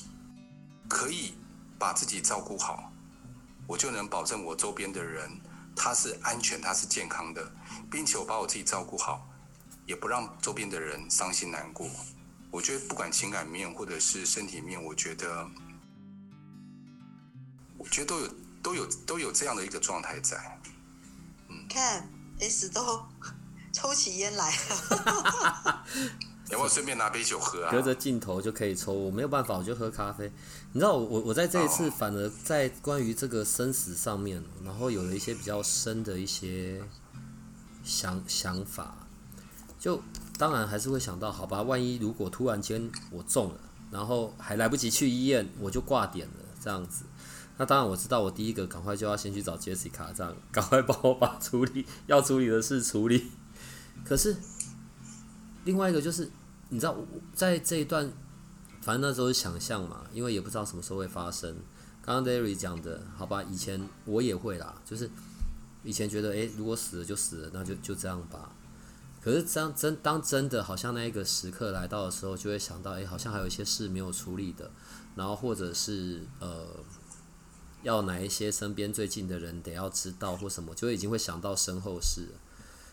[0.88, 1.34] 可以
[1.78, 2.92] 把自己照顾好。
[3.68, 5.28] 我就能保证我周边的人
[5.76, 7.52] 他是安全，他是健康的，
[7.90, 9.28] 并且我把我自己照顾好，
[9.84, 11.88] 也不让周边的人伤心难过。
[12.50, 15.48] 我觉得不管情感面或者是身体面，我觉得，
[17.76, 18.26] 我觉得都有
[18.62, 20.58] 都有都有这样的一个状态在。
[21.48, 22.08] 嗯，看
[22.40, 23.06] S 都
[23.72, 25.84] 抽起烟来了。
[26.50, 27.70] 要不要顺便拿杯酒喝啊？
[27.72, 30.30] 隔着镜头就可以抽，我没有办法，我就喝咖啡。
[30.72, 36.80] 你知道，我我在这一次反而在关于这个生死上面，然后有了一些比较深的一些
[37.82, 38.96] 想想法。
[39.78, 40.00] 就
[40.38, 47.04] 当然还是会想到，好吧，万一如果突然间我中了，然后还来不及去医院，我就挂点了这样子。
[47.58, 53.30] 那当然我知道，我第一个赶快就要先去找 Jessica，这样赶快帮我把处理要处理的事处理。
[54.04, 54.36] 可是
[55.66, 56.30] 另外一个就是，
[56.68, 58.10] 你知道，我在这一段，
[58.80, 61.56] 反正那时候是想象嘛，因为也不知道什么时候会发生。
[62.02, 65.10] 刚刚 Derry 讲的，好吧，以前我也会啦，就是
[65.82, 68.52] 以前觉得，诶，如果死了就死了，那就就这样吧。
[69.20, 74.70] 可是这样真当真的好像那一个时刻来到的时候，就会想到，诶，好像还有一些事没有处理的，
[75.16, 76.64] 然后或者是呃，
[77.82, 82.28] 要哪一些身边最近的人得要知道或什么，就已经会想到身后事。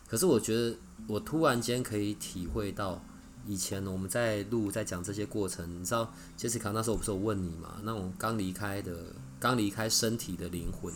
[0.08, 3.02] 可是我觉得，我突然间可以体会到，
[3.48, 7.80] 以前我们在录在讲这些过程，你知道，杰西卡那时候我不是有问你嘛？
[7.84, 8.96] 那种刚离开的、
[9.40, 10.94] 刚离开身体的灵魂，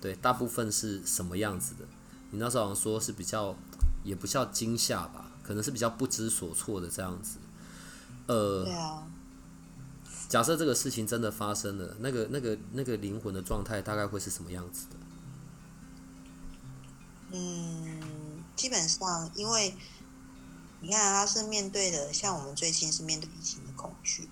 [0.00, 1.84] 对，大部分是什么样子的？
[2.30, 3.54] 你那时候好像说是比较，
[4.02, 7.38] 也不叫惊吓吧，可能是比较不知所措的这样子。
[8.26, 9.06] 呃，对啊，
[10.28, 14.96] 假设这个事情真的发生了，那个、那个、那个灵魂的状态大概会是什么样子的？
[17.34, 18.00] 嗯，
[18.62, 19.74] 基本上因为
[20.78, 24.30] 你看他是面对的，像我们最近是面对疫情的恐惧，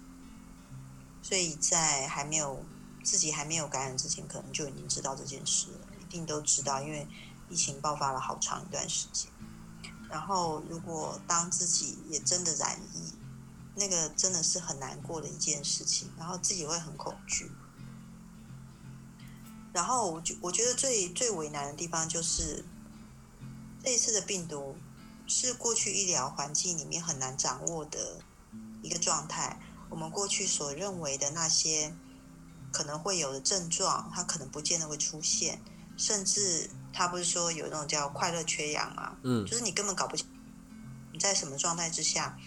[1.21, 2.65] 所以在还没有
[3.03, 7.09] 自己还没有感染之前，可能就已经知道这件事了，一定都知道，因为
[7.49, 9.29] 疫情爆发了好长一段时间。
[10.09, 13.13] 然后，如果当自己也真的染疫，
[13.75, 17.51] 那个真的是很难过的一件事情，然后自己会很恐惧。
[19.73, 22.65] 然后我觉我觉得最最为难的地方就是
[23.83, 24.77] 这一次的病毒
[25.27, 28.21] 是过去医疗环境里面很难掌握的
[28.83, 29.59] 一个状态。
[29.89, 31.95] 我们过去所认为的那些
[32.73, 35.61] 可能会有的症状，它可能不见得会出现，
[35.97, 39.17] 甚至他不是说有那种叫快乐缺氧嘛？
[39.23, 40.27] 嗯就是你根本搞不清
[41.13, 42.39] 你在什么状态之下，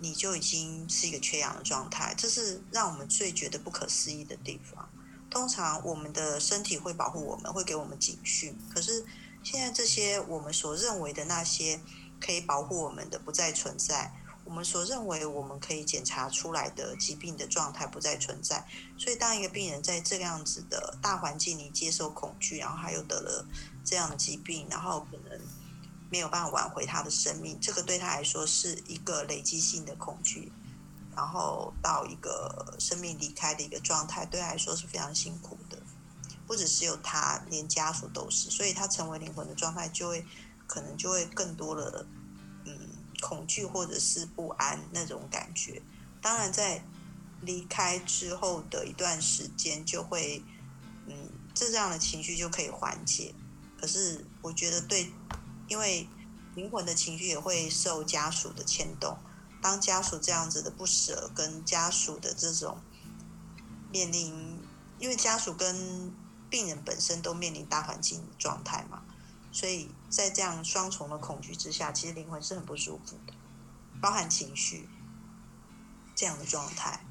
[0.00, 4.88] 你就已经是一个缺氧的状态，这是让我们最觉得不可思议的地方。
[5.30, 8.58] 通常我们的身体会保护我们，会给我们警讯。
[8.74, 9.04] 可是
[9.42, 11.80] 现在这些我们所认为的那些
[12.20, 14.12] 可以保护我们的不再存在，
[14.44, 18.66] 我们所认为我们可以检查出来的疾病的状态不再存在。
[18.98, 23.46] 所以当一个病人在这样子的大环境里接受恐惧，然后他又得了
[23.84, 25.40] 这样的疾病，然后可能
[26.10, 30.52] 没有办法挽回他的生命，这个对他来说是一个累积性的恐惧。
[31.16, 35.76] 然后到一个生命离开的一个状态，对他来说是非常辛苦的。
[36.50, 40.26] 不只是有他，连家属都是，所以他成为灵魂的状态，就会
[40.66, 42.04] 可能就会更多的
[42.64, 42.76] 嗯
[43.20, 45.80] 恐惧或者是不安那种感觉。
[46.20, 46.84] 当然，在
[47.42, 50.42] 离开之后的一段时间，就会
[51.06, 53.32] 嗯这样的情绪就可以缓解。
[53.80, 55.12] 可是我觉得对，
[55.68, 56.08] 因为
[56.56, 59.16] 灵魂的情绪也会受家属的牵动。
[59.62, 62.76] 当家属这样子的不舍，跟家属的这种
[63.92, 64.58] 面临，
[64.98, 66.12] 因为家属跟
[66.50, 69.02] 病人本身都面临大环境状态嘛，
[69.52, 73.32] 所以在这样双重的恐惧之下，其实灵魂是很不舒服的，
[74.02, 74.88] 包含情绪
[76.14, 77.04] 这样的状态。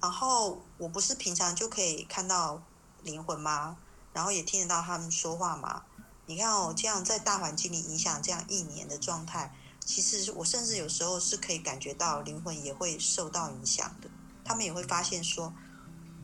[0.00, 2.62] 然后我不是平常就可以看到
[3.02, 3.76] 灵魂吗？
[4.14, 5.82] 然后也听得到他们说话吗？
[6.26, 9.54] 你看哦，这样在大环境里影响这样一年的状态。
[9.84, 14.08] 其实我甚至有时候是可以感觉到灵魂也会受到影响的，
[14.44, 15.52] 他们也会发现说，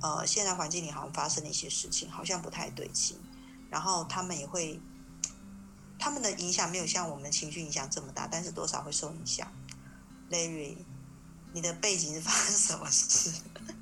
[0.06, 3.18] 呃，现在环境里好像发生了一些事情，好像不太对劲，
[3.68, 4.80] 然后他们也会，
[5.98, 9.50] 他们的影响没有像我们情绪影响这么大，但是多少会受影响。
[10.30, 10.76] Larry，
[11.52, 13.32] 你的背景是发生什么事？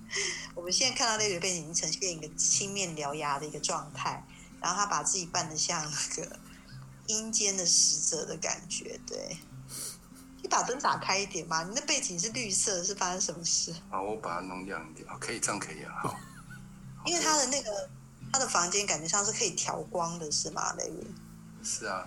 [0.57, 4.25] 我们现在看到 Larry 背景已经呈现一个青面獠牙的一个状态，
[4.63, 6.39] 然后他把自己扮得像那个
[7.09, 9.37] 阴间的使者的感觉，对。
[10.45, 11.63] 你把灯打开一点嘛？
[11.63, 13.75] 你那背景是绿色，是发生什么事？
[13.89, 15.09] 好，我把它弄亮一点。
[15.09, 15.91] 哦，可以，这样可以啊。
[16.03, 16.21] 好，
[17.07, 17.89] 因为他的那个
[18.31, 20.75] 他的房间感觉上是可以调光的，是吗？
[20.75, 21.15] 雷云？
[21.63, 22.07] 是啊，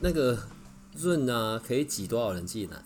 [0.00, 0.48] 那个
[0.94, 2.78] 润啊，可以挤多少人进来？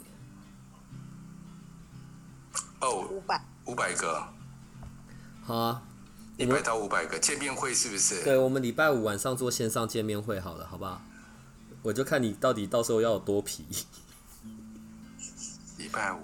[2.81, 3.41] 哦，五百。
[3.67, 4.27] 五百个，
[5.45, 5.83] 好啊，
[6.37, 8.25] 一百到五百个见面会是不是？
[8.25, 11.01] 对，我们礼拜五晚上做线上见面会好了，好不好？
[11.83, 13.65] 我就看你到底到时候要有多皮。
[15.95, 16.19] 礼拜五，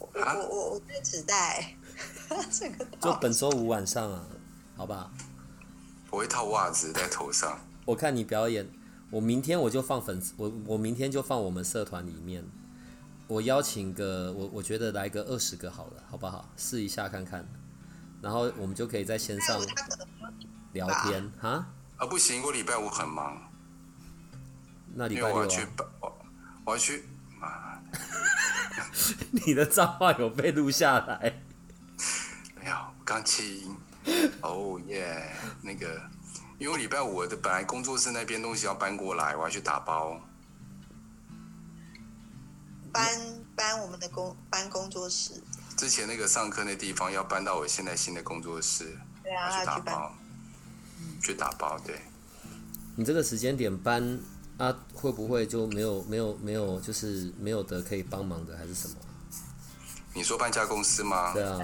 [0.00, 1.76] 我我我我这纸袋，
[2.50, 4.26] 这个就本周五晚上啊，
[4.76, 5.08] 好吧？
[6.10, 7.56] 我会套袜子在头上。
[7.84, 8.68] 我看你表演，
[9.10, 12.44] 我明天我就放粉丝，我我明天就放我们社团里面，
[13.28, 16.48] 我邀请个我我觉得来个二十个好了，好不好？
[16.56, 17.46] 试一下看看，
[18.20, 19.60] 然后我们就可以在线上
[20.72, 21.64] 聊天哈。
[21.96, 23.40] 啊，不行，我礼拜五很忙，
[24.94, 25.64] 那礼拜六我要去
[26.00, 26.18] 我
[26.64, 27.11] 我要去，妈，
[29.46, 31.42] 你的脏话有被录下来。
[32.60, 33.76] 没有，刚钢琴，
[34.40, 36.00] 哦耶，那个，
[36.58, 40.20] 因为我礼拜五的本来工作室那边东西要搬过来，我要去打包。
[42.92, 43.08] 搬
[43.56, 45.42] 搬我们的工搬工作室，
[45.76, 49.78] 之前那个上课那地方要搬到我现在新的工作室，对啊，去打。
[49.78, 50.14] 包，
[51.22, 52.00] 去打包，对。
[52.94, 54.20] 你这个时间点搬
[54.62, 58.94] 啊，会不会就没有没有没有就是没有的可以帮忙的，还是什么？
[60.14, 61.32] 你说搬家公司吗？
[61.32, 61.58] 对啊，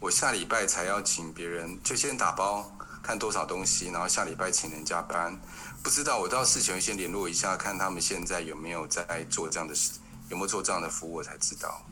[0.00, 5.38] 我下礼拜才要请别人，就先打包看多少东西，然后下礼拜请人家搬。
[5.82, 10.00] 不知道我到事前先联络一下，看他们现在有没有在做这样的事，
[10.30, 11.86] 有没有做这样的服务，我才知道。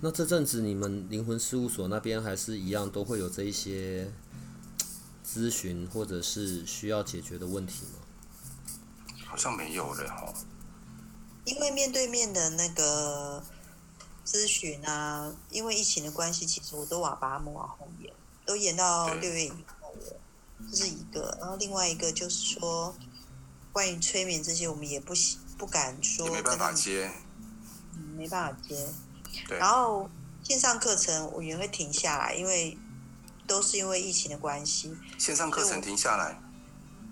[0.00, 4.10] 那这阵子你们灵魂事务所那边还是一样都会有这一些
[5.22, 7.99] 咨询或者是需要解决的问题吗？
[9.30, 10.34] 好像没有了哈。
[11.44, 13.42] 因为面对面的那个
[14.26, 18.12] 咨询啊，因为疫情的关系，其实我都往把它们往后延，
[18.44, 20.16] 都延到六月以后了，
[20.70, 21.38] 这是一个。
[21.40, 22.94] 然后另外一个就是说，
[23.72, 27.10] 关于催眠这些，我们也不喜不敢说没办法接，
[27.94, 28.88] 嗯没办法接。
[29.48, 30.10] 对然后
[30.42, 32.76] 线上课程我也会停下来，因为
[33.46, 34.94] 都是因为疫情的关系。
[35.18, 36.38] 线上课程停下来，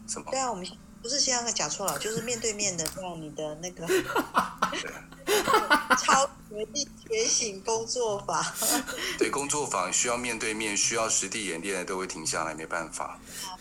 [0.07, 0.39] 什么对？
[0.39, 0.67] 啊，我们
[1.03, 3.87] 不是线上课讲错了，就是面对面的让你的那个
[5.97, 8.45] 超觉力觉醒工作坊。
[9.19, 13.19] 对，工作坊需要面对面，需要实地演练的都会停下来，没办法。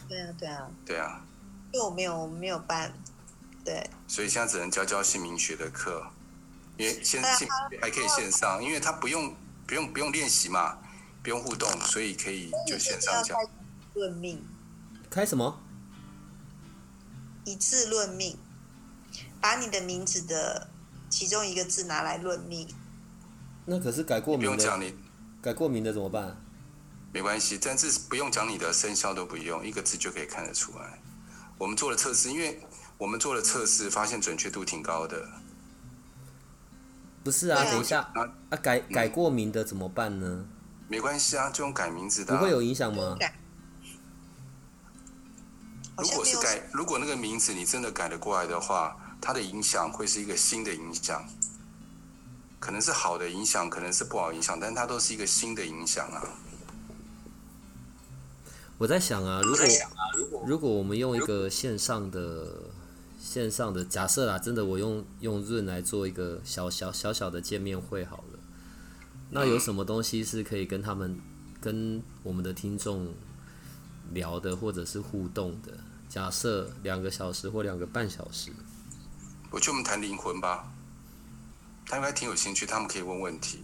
[0.09, 1.21] 对啊，对啊，对啊，
[1.71, 2.93] 因为我没有我没有办，
[3.63, 6.05] 对所以现在只能教教姓名学的课，
[6.77, 9.35] 因为现对啊姓名还可以线上，因为他不用
[9.67, 10.77] 不用不用练习嘛，
[11.21, 13.37] 不用互动，所以可以就线上讲。
[13.93, 14.43] 论命，
[15.09, 15.59] 开什么？
[17.47, 18.37] 一字论命，
[19.39, 20.67] 把你的名字的
[21.09, 22.67] 其中一个字拿来论命。
[23.63, 24.93] 那可是改过名不用讲的，你
[25.41, 26.35] 改过名的怎么办？
[27.13, 30.99] 没关系，但是不用讲你的生肖都不用，一个字就可以看得出来。
[31.57, 32.61] 我们做了测试，因为
[32.97, 35.25] 我们做了测试，发现准确度挺高的。
[37.23, 40.45] 不是啊，等一下啊，啊，改改过名的怎么办呢？
[40.89, 42.37] 没关系啊，就用改名字的、啊。
[42.37, 43.17] 不会有影响吗？
[45.97, 51.25] 如果是改，如果那个名字你真的改得过来的话，它的影响会是一个新的影响，
[52.59, 56.21] 可能是好的影响，可能是不好影响，但它都是一个新的影响啊。
[58.77, 59.55] 我在想啊，如
[60.27, 62.47] 果如果我们用一个线上的
[63.19, 68.39] 线上的假设啦，真的我用用润来做一个小小小小的见面会好了，
[69.31, 71.19] 那有什么东西是可以跟他们
[71.59, 73.15] 跟我们的听众
[74.13, 75.77] 聊的，或者是互动的？
[76.09, 78.51] 假设两个小时或两个半小时，
[79.51, 80.71] 我觉得我们谈灵魂吧，
[81.85, 83.63] 他应该挺有兴趣，他们可以问问题。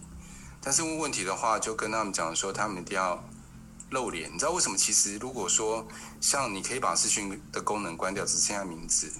[0.60, 3.22] 但是问问题的话，就跟他们讲说，他们一定要
[3.90, 4.32] 露脸。
[4.32, 4.76] 你知道为什么？
[4.76, 5.86] 其实如果说
[6.20, 9.10] 像你可以把视讯的功能关掉，只剩下名字，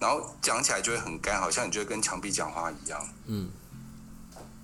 [0.00, 3.08] 然后讲起来就会很干，好像你就会跟墙壁讲话一样。
[3.26, 3.50] 嗯，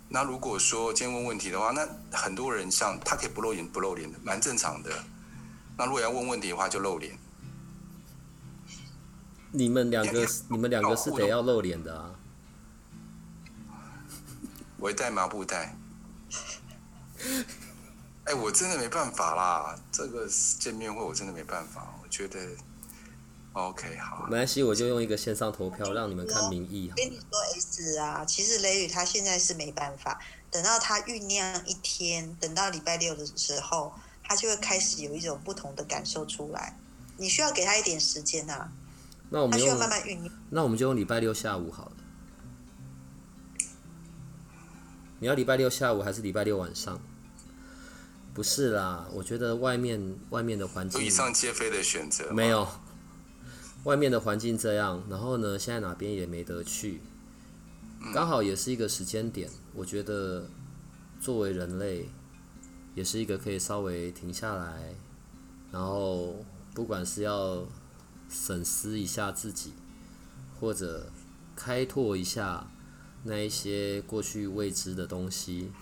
[0.09, 4.91] 那如果说今天问问题的话，那很多人像他可以不露脸不露脸的，蛮正常的。
[5.77, 7.18] 那如果要问问题的话，就露脸。
[9.53, 12.14] 你们两个你们两个是得要露脸的啊。
[14.79, 15.77] 我会带麻布袋。
[18.25, 20.27] 哎，我真的没办法啦，这个
[20.59, 21.95] 见面会我真的没办法。
[22.03, 22.39] 我觉得
[23.53, 30.20] ，OK，好没，关系，我就用一个线上投票，让你们看民意好跟你说 S 啊，其实雷雨他现在是没办法，
[30.51, 33.95] 等到他酝酿一天，等到礼拜六的时候，
[34.25, 36.79] 他就会开始有一种不同的感受出来。
[37.16, 38.72] 你需要给他一点时间啊、
[39.31, 40.33] 那我们需要慢慢酝酿。
[40.51, 41.93] 那我们就用礼拜六下午好了。
[45.20, 47.01] 你要礼拜六下午还是礼拜六晚上？
[48.35, 52.33] 不是啦，我觉得外面外面的环境以上皆非的选择。
[52.33, 52.66] 没，有，
[53.85, 57.01] 外面的环境这样，然后呢，现在哪边也没得去，
[58.12, 59.49] 刚好也是一个时间点。
[59.72, 60.51] 我觉得
[61.20, 62.09] 作为人类，
[62.95, 64.95] 也是一个可以稍微停下来，
[65.71, 67.65] 然后不管是要
[68.29, 69.73] 审视一下自己，
[70.61, 71.11] 或者
[71.57, 72.67] 开拓一下
[73.25, 75.73] 那一些过去未知的东西，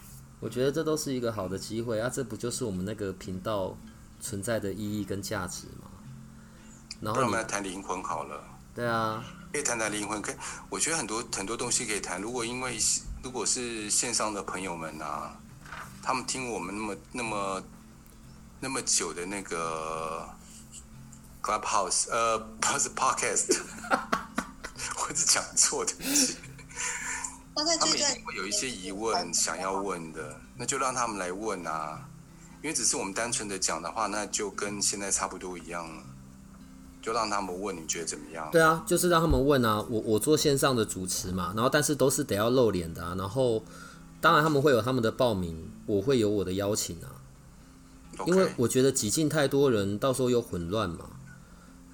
[0.40, 2.08] 我觉得这都是一个好的机会啊！
[2.08, 3.76] 这不就是我们那个频道
[4.20, 5.90] 存在的意义跟价值吗？
[7.00, 8.42] 然后我们来谈灵魂好了。
[8.74, 10.34] 对啊，可以谈谈灵魂，可以
[10.70, 12.20] 我觉得很多很多东西可以谈。
[12.22, 12.78] 如果因为
[13.22, 15.38] 如果是线上的朋友们啊，
[16.02, 17.62] 他们听我们那么那么
[18.60, 20.28] 那么久的那个
[21.42, 23.56] Clubhouse，呃，不是 Podcast，
[24.98, 25.92] 我是讲错的，
[27.54, 32.08] 他们一这段定会有一些疑问想要问的，那就让他们来问啊。
[32.62, 36.04] 因为只是我们单纯的讲的话，那就跟现在差不多一样了，
[37.02, 38.48] 就让他们问你觉得怎么样？
[38.52, 43.64] 对啊，就是让他们问啊，我我做线上的主持嘛，然后但是都是得要露脸的啊，然后
[44.20, 47.22] 当然他们会有他们的报名，我会有我的邀请啊，
[48.26, 51.10] 因为我觉得挤进太多人，到时候又混乱嘛。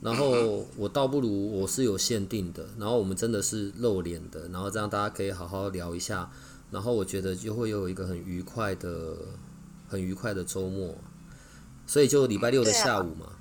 [0.01, 6.31] 然后我倒不如我是有限定的，然后我们真的是露脸的，然后这样大家可以好好聊一下，
[6.71, 9.17] 然后我觉得就会有一个很愉快的、
[9.89, 10.95] 很愉快的周末，
[11.85, 13.33] 所以就礼拜六的下午嘛，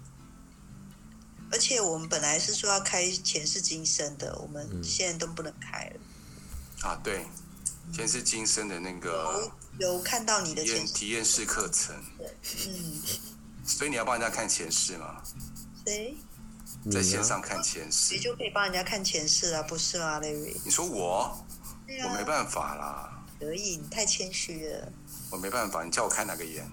[1.52, 4.68] 而且我们本来是说要开前世今生的，我嗯。
[4.74, 6.90] 们现在都不能开了。
[6.90, 7.28] 啊，对，
[7.94, 11.96] 前世今生的那个有有看到你的体验前世，体验式课程，
[12.42, 13.02] 嗯，
[13.66, 15.22] 所以你要帮人家看前世嘛，
[15.86, 16.16] 谁？
[16.92, 18.16] 在线上看前世。
[18.16, 18.20] 谁。
[18.20, 20.56] 就可以帮人家看前世啊，不是吗，Larry？
[20.64, 24.92] 你说我，啊，我没办法啦，可以，你太谦虚了。
[25.30, 26.70] 我没办法，你叫我开哪个眼？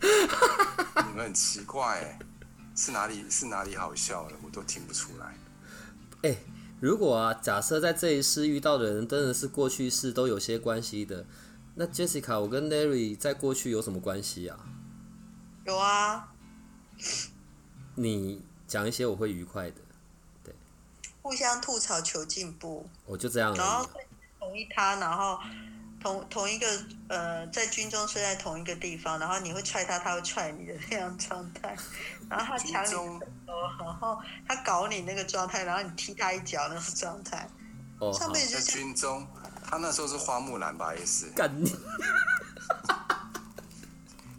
[0.01, 2.18] 你们很奇怪哎，
[2.77, 5.35] 是哪里是哪里好笑了，我都听不出来。
[6.23, 6.37] 哎、
[6.81, 11.26] 如果啊，假设在这一世遇到的人真的是过去式都有些关系的，
[11.74, 14.59] 那 Jessica，我跟 Larry 在过去有什么关系啊？
[15.66, 16.33] 有啊，
[17.95, 19.76] 你讲一些我会愉快的，
[20.43, 20.55] 对
[21.22, 23.89] 互相吐槽求进步，我就这样然后。
[24.41, 25.39] 同意他，然后
[26.01, 26.66] 同同一个
[27.09, 31.76] 呃，在军中睡在同一个地方，然后你会踹他，他会踹你的那样状态，
[32.28, 37.46] 然后他抢你然后他搞你那个状态，然后你踢他一脚那种状态，
[37.98, 39.26] 哦，上辈子在军中，
[39.62, 41.26] 他那时候是花木兰吧也是。
[41.36, 41.70] 干你！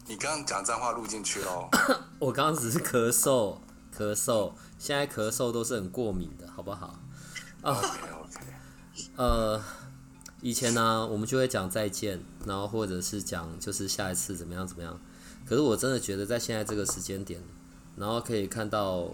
[0.07, 1.69] 你刚刚讲脏话录进去喽。
[2.19, 3.57] 我刚刚只是咳嗽，
[3.97, 6.99] 咳嗽，现在咳嗽都是很过敏的，好不好
[7.61, 8.39] ？OK OK，
[9.15, 9.63] 呃，
[10.41, 14.99] 以前呢、我们就会讲再见，然后或者是讲就是下一次怎么样怎么样。
[15.45, 17.41] 可是我真的觉得在现在这个时间点，
[17.95, 19.09] 然后可以看到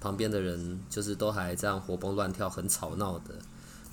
[0.00, 3.34] 旁边的人就是都还这样活蹦乱跳、很吵闹的，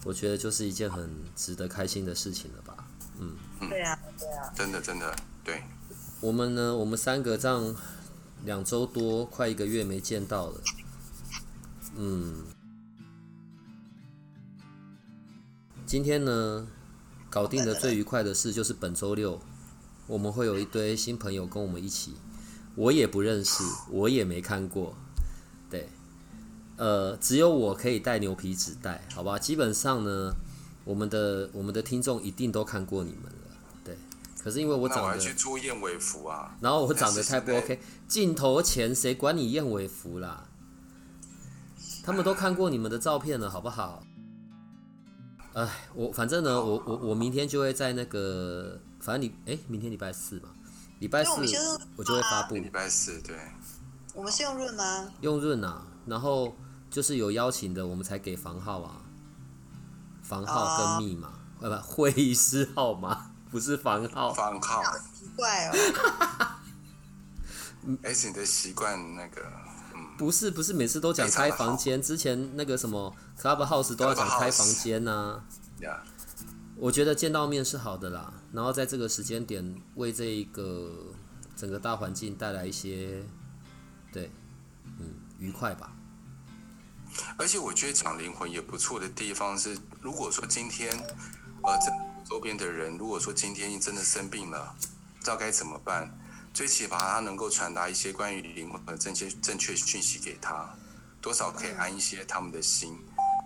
[0.03, 2.87] 我觉得就是一件很值得开心的事情了吧。
[3.19, 3.35] 嗯
[3.69, 5.63] 对啊，对啊，真的真的对，
[6.19, 7.75] 我们呢，我们三个这样
[8.43, 10.61] 两周多，快一个月没见到了。
[11.95, 12.43] 嗯，
[15.87, 16.67] 今天呢，
[17.29, 19.39] 搞定的最愉快的事就是本周六，
[20.05, 22.15] 我们会有一堆新朋友跟我们一起，
[22.75, 24.93] 我也不认识，我也没看过，
[25.69, 25.87] 对，
[26.75, 29.39] 呃，只有我可以带牛皮纸袋，好吧？
[29.39, 30.33] 基本上呢，
[30.83, 33.97] 我们的我们的听众一定都看过你们了，对。
[34.43, 36.57] 可是因为我长得还去做燕尾服啊。
[36.59, 37.79] 然后我长得太不 OK，
[38.09, 40.49] 镜头前谁管你燕尾服啦？
[42.03, 44.03] 他们都看过你们的照片了，好不好？
[45.57, 50.49] 哎，我反正呢，我我我明天就会在那个，反正你哎，明天礼拜四嘛，
[50.99, 51.31] 礼拜四
[51.95, 53.35] 我就会发布礼拜四对，
[54.13, 55.11] 我们是用润吗？
[55.21, 56.55] 用润啊，然后
[56.91, 59.01] 就是有邀请的，我们才给房号啊，
[60.21, 64.31] 房号跟密码，呃不，会议室号码 不是房号。
[64.31, 64.83] 房号。
[65.17, 65.73] 奇怪哦，
[68.03, 69.66] 而且你的习惯那个，嗯，
[70.17, 75.41] 不是不是，每次都讲开房间，之前那个什么 Clubhouse 都要讲开房间呐、
[75.81, 76.03] 呀，
[76.75, 81.13] 我觉得见到面是好的啦，然后在这个时间点为这一个
[81.55, 83.23] 整个大环境带来一些，
[84.11, 84.31] 对，
[84.99, 85.93] 嗯，愉快吧。
[87.37, 90.91] 而且我觉得讲灵魂也不错的地方是，如果说今天，
[91.63, 91.91] 呃，这
[92.29, 94.75] 周边的人，如果说今天真的生病了，
[95.17, 96.11] 不知道该怎么办，
[96.57, 100.67] 最起码他能够传达一些关于灵魂的正确正确讯息给他，
[101.21, 102.97] 多少可以安一些他们的心，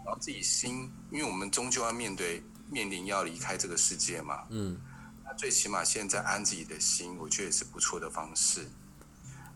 [0.05, 4.79] 然后自己心，因为我们终究要面对面临要离开这个世界嘛，嗯，
[5.25, 8.61] 那最起码现在安自己的心，我觉得也是不错的方式。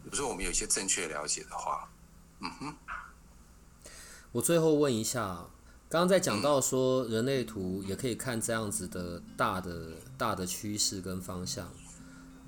[0.04, 1.90] 比如说我们有一些正确了解的话，
[2.42, 2.76] 嗯哼。
[4.34, 5.46] 我最后问一下，
[5.88, 11.72] 刚刚在讲到说人类图也可以看这样子的大的大的趋势跟方向，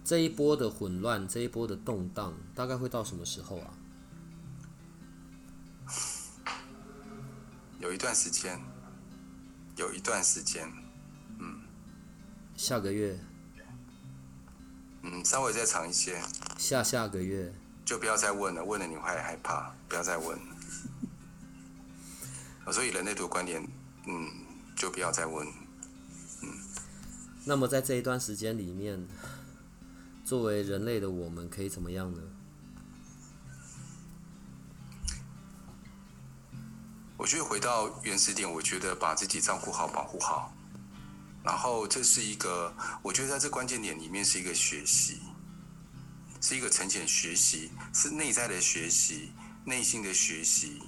[0.07, 3.73] 这一波的混乱，这一波的动荡，大概会到什么时候啊？
[7.81, 8.57] 有一段时间，
[9.75, 10.71] 有一段时间，
[11.39, 11.59] 嗯
[12.55, 13.19] 下个月、
[15.01, 16.21] 嗯，稍微再长一些，
[16.57, 17.53] 下下个月？
[17.83, 20.39] 就不要再问了，问了你会害怕，不要再问。
[22.71, 23.61] 所以人类图观点，
[24.07, 24.31] 嗯，
[24.73, 25.45] 就不要再问。
[26.43, 26.49] 嗯
[27.43, 29.05] 那么在这一段时间里面，
[30.27, 32.21] 作为人类的我们可以怎么样呢？
[37.15, 40.53] 我觉得回到原始点，我觉得把自己照顾好、保护好，
[41.45, 45.21] 然后这是一个，我觉得在这关键点里面是一个学习，
[46.41, 49.31] 是一个沉潜学习，是内在的学习，
[49.63, 50.81] 内心的学习，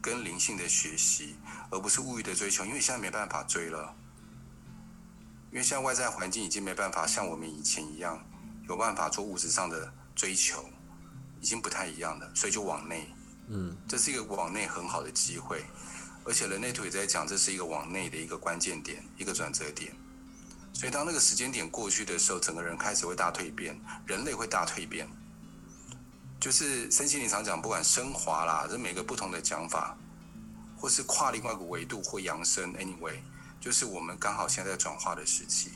[0.00, 1.36] 跟灵性的学习，
[1.70, 2.64] 而不是物欲的追求。
[2.64, 3.94] 因为现在没办法追了，
[5.50, 8.24] 因为现在外在环境已经没办法像我们以前一样
[8.68, 10.64] 有办法做物质上的追求，
[11.40, 13.08] 已经不太一样了，所以就往内。
[13.48, 15.64] 嗯，这是一个往内很好的机会，
[16.24, 19.90] 而且人类图也在讲，这是一个往内的一个关键点，一个转折点。
[20.74, 25.08] 所以当那个时间点过去的时候，整个人开始会大蜕变，人类会大蜕变。
[26.38, 29.96] 就是身心灵常讲，不管升华啦，这每个不同的讲法，
[30.76, 33.16] 或是跨另外一个维度或扬升，anyway，
[33.60, 35.70] 就是我们刚好现在在转化的时期，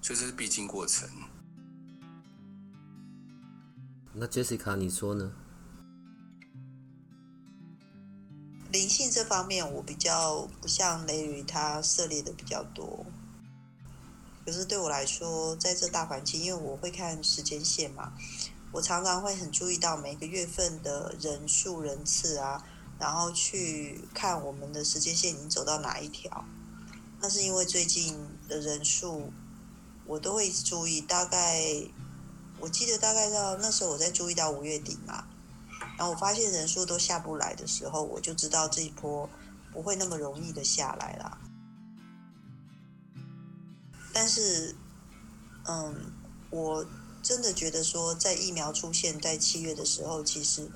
[0.00, 1.08] 所以这是必经过程。
[4.18, 5.30] 那 Jessica 你说呢？
[8.72, 13.04] 灵性这方面，我比较不像雷雨，他涉猎的比较多。
[14.46, 18.14] 可是对我来说，在这大环境，因为我会看时间线嘛，
[18.72, 22.64] 我常常会很注意到每个月份的人数人次啊，
[22.98, 26.42] 然后去看我们的时间线已经走到哪一条。
[27.20, 29.30] 那是因为最近的人数，
[30.06, 31.02] 我都会注意。
[31.02, 31.62] 大概
[32.58, 35.26] 我记得大概到那时候，我在注意到五月底嘛。
[35.98, 39.28] 然后我发现人数都下不来的时候，我就知道这一波
[39.72, 41.38] 不会那么容易的下来了。
[44.12, 44.74] 但是，
[45.64, 46.12] 嗯，
[46.50, 46.86] 我
[47.22, 50.70] 真的觉得说，在疫苗出现在七月的时候，其实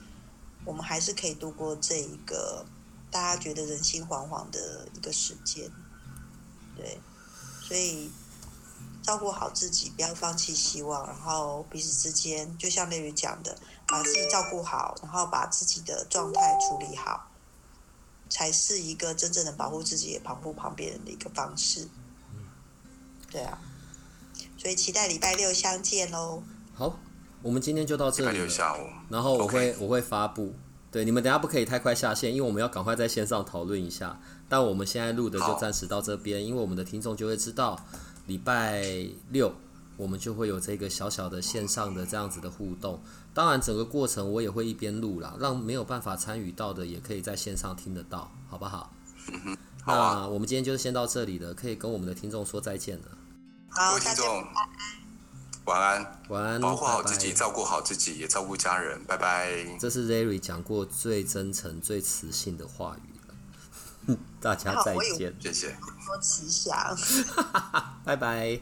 [0.64, 2.64] 我们还是可以度过这一个
[3.10, 5.70] 大家觉得人心惶惶的一个时间。
[6.76, 6.98] 对，
[7.62, 8.10] 所以
[9.10, 13.56] 照顾好自己，不要放弃希望，然后彼此之间，就像类宇讲的。
[13.88, 17.26] 把自己照顾好，然后把自己的状态处理好，
[18.28, 21.88] 才是一个真正的保护自己也保护旁边人的一个方式。
[23.32, 23.58] 对啊，
[24.56, 26.40] 所以期待礼拜六相见喽。
[26.72, 27.00] 好，
[27.42, 28.30] 我们今天就到这里。
[28.30, 30.54] 礼拜六下午，然后我会我会发布。
[30.92, 34.20] 对，你们等下不可以太快下线，因为我们要赶快在线上讨论一下。
[34.48, 37.76] 但我们现在录的就暂时到这边，因为我们的听众就会知道
[38.30, 38.82] 礼拜
[39.30, 39.52] 六。
[39.96, 43.02] 我们就会有这个小小的线上的这样子的互动，
[43.34, 48.94] 当然整个过程我也会一边录啦，让没有办法参与到的也可以在线上听得到，好不好？
[49.86, 53.04] 那我们今天就先到这里了，可以跟我们的听众说再见了。
[53.68, 54.42] 好，各位听众，
[55.66, 59.66] 晚安，晚安，保护好自己，照顾好自己，也照顾家人，拜拜。
[59.78, 63.09] 这是 Larry 讲过最真诚、最磁性的话语了，
[64.40, 66.74] 大家再见，谢谢，多吉祥，
[68.04, 68.60] 拜拜，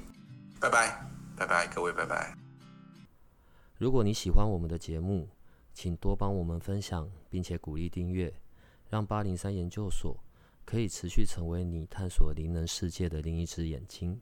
[0.61, 1.05] 拜拜。
[1.37, 2.37] 拜拜，各位，拜拜。
[3.77, 5.29] 如果你喜欢我们的节目，
[5.73, 8.35] 请多帮我们分享，并且鼓励订阅，
[8.89, 10.19] 让八零三研究所
[10.65, 14.21] 可以持续成为你探索灵能世界的另一只眼睛。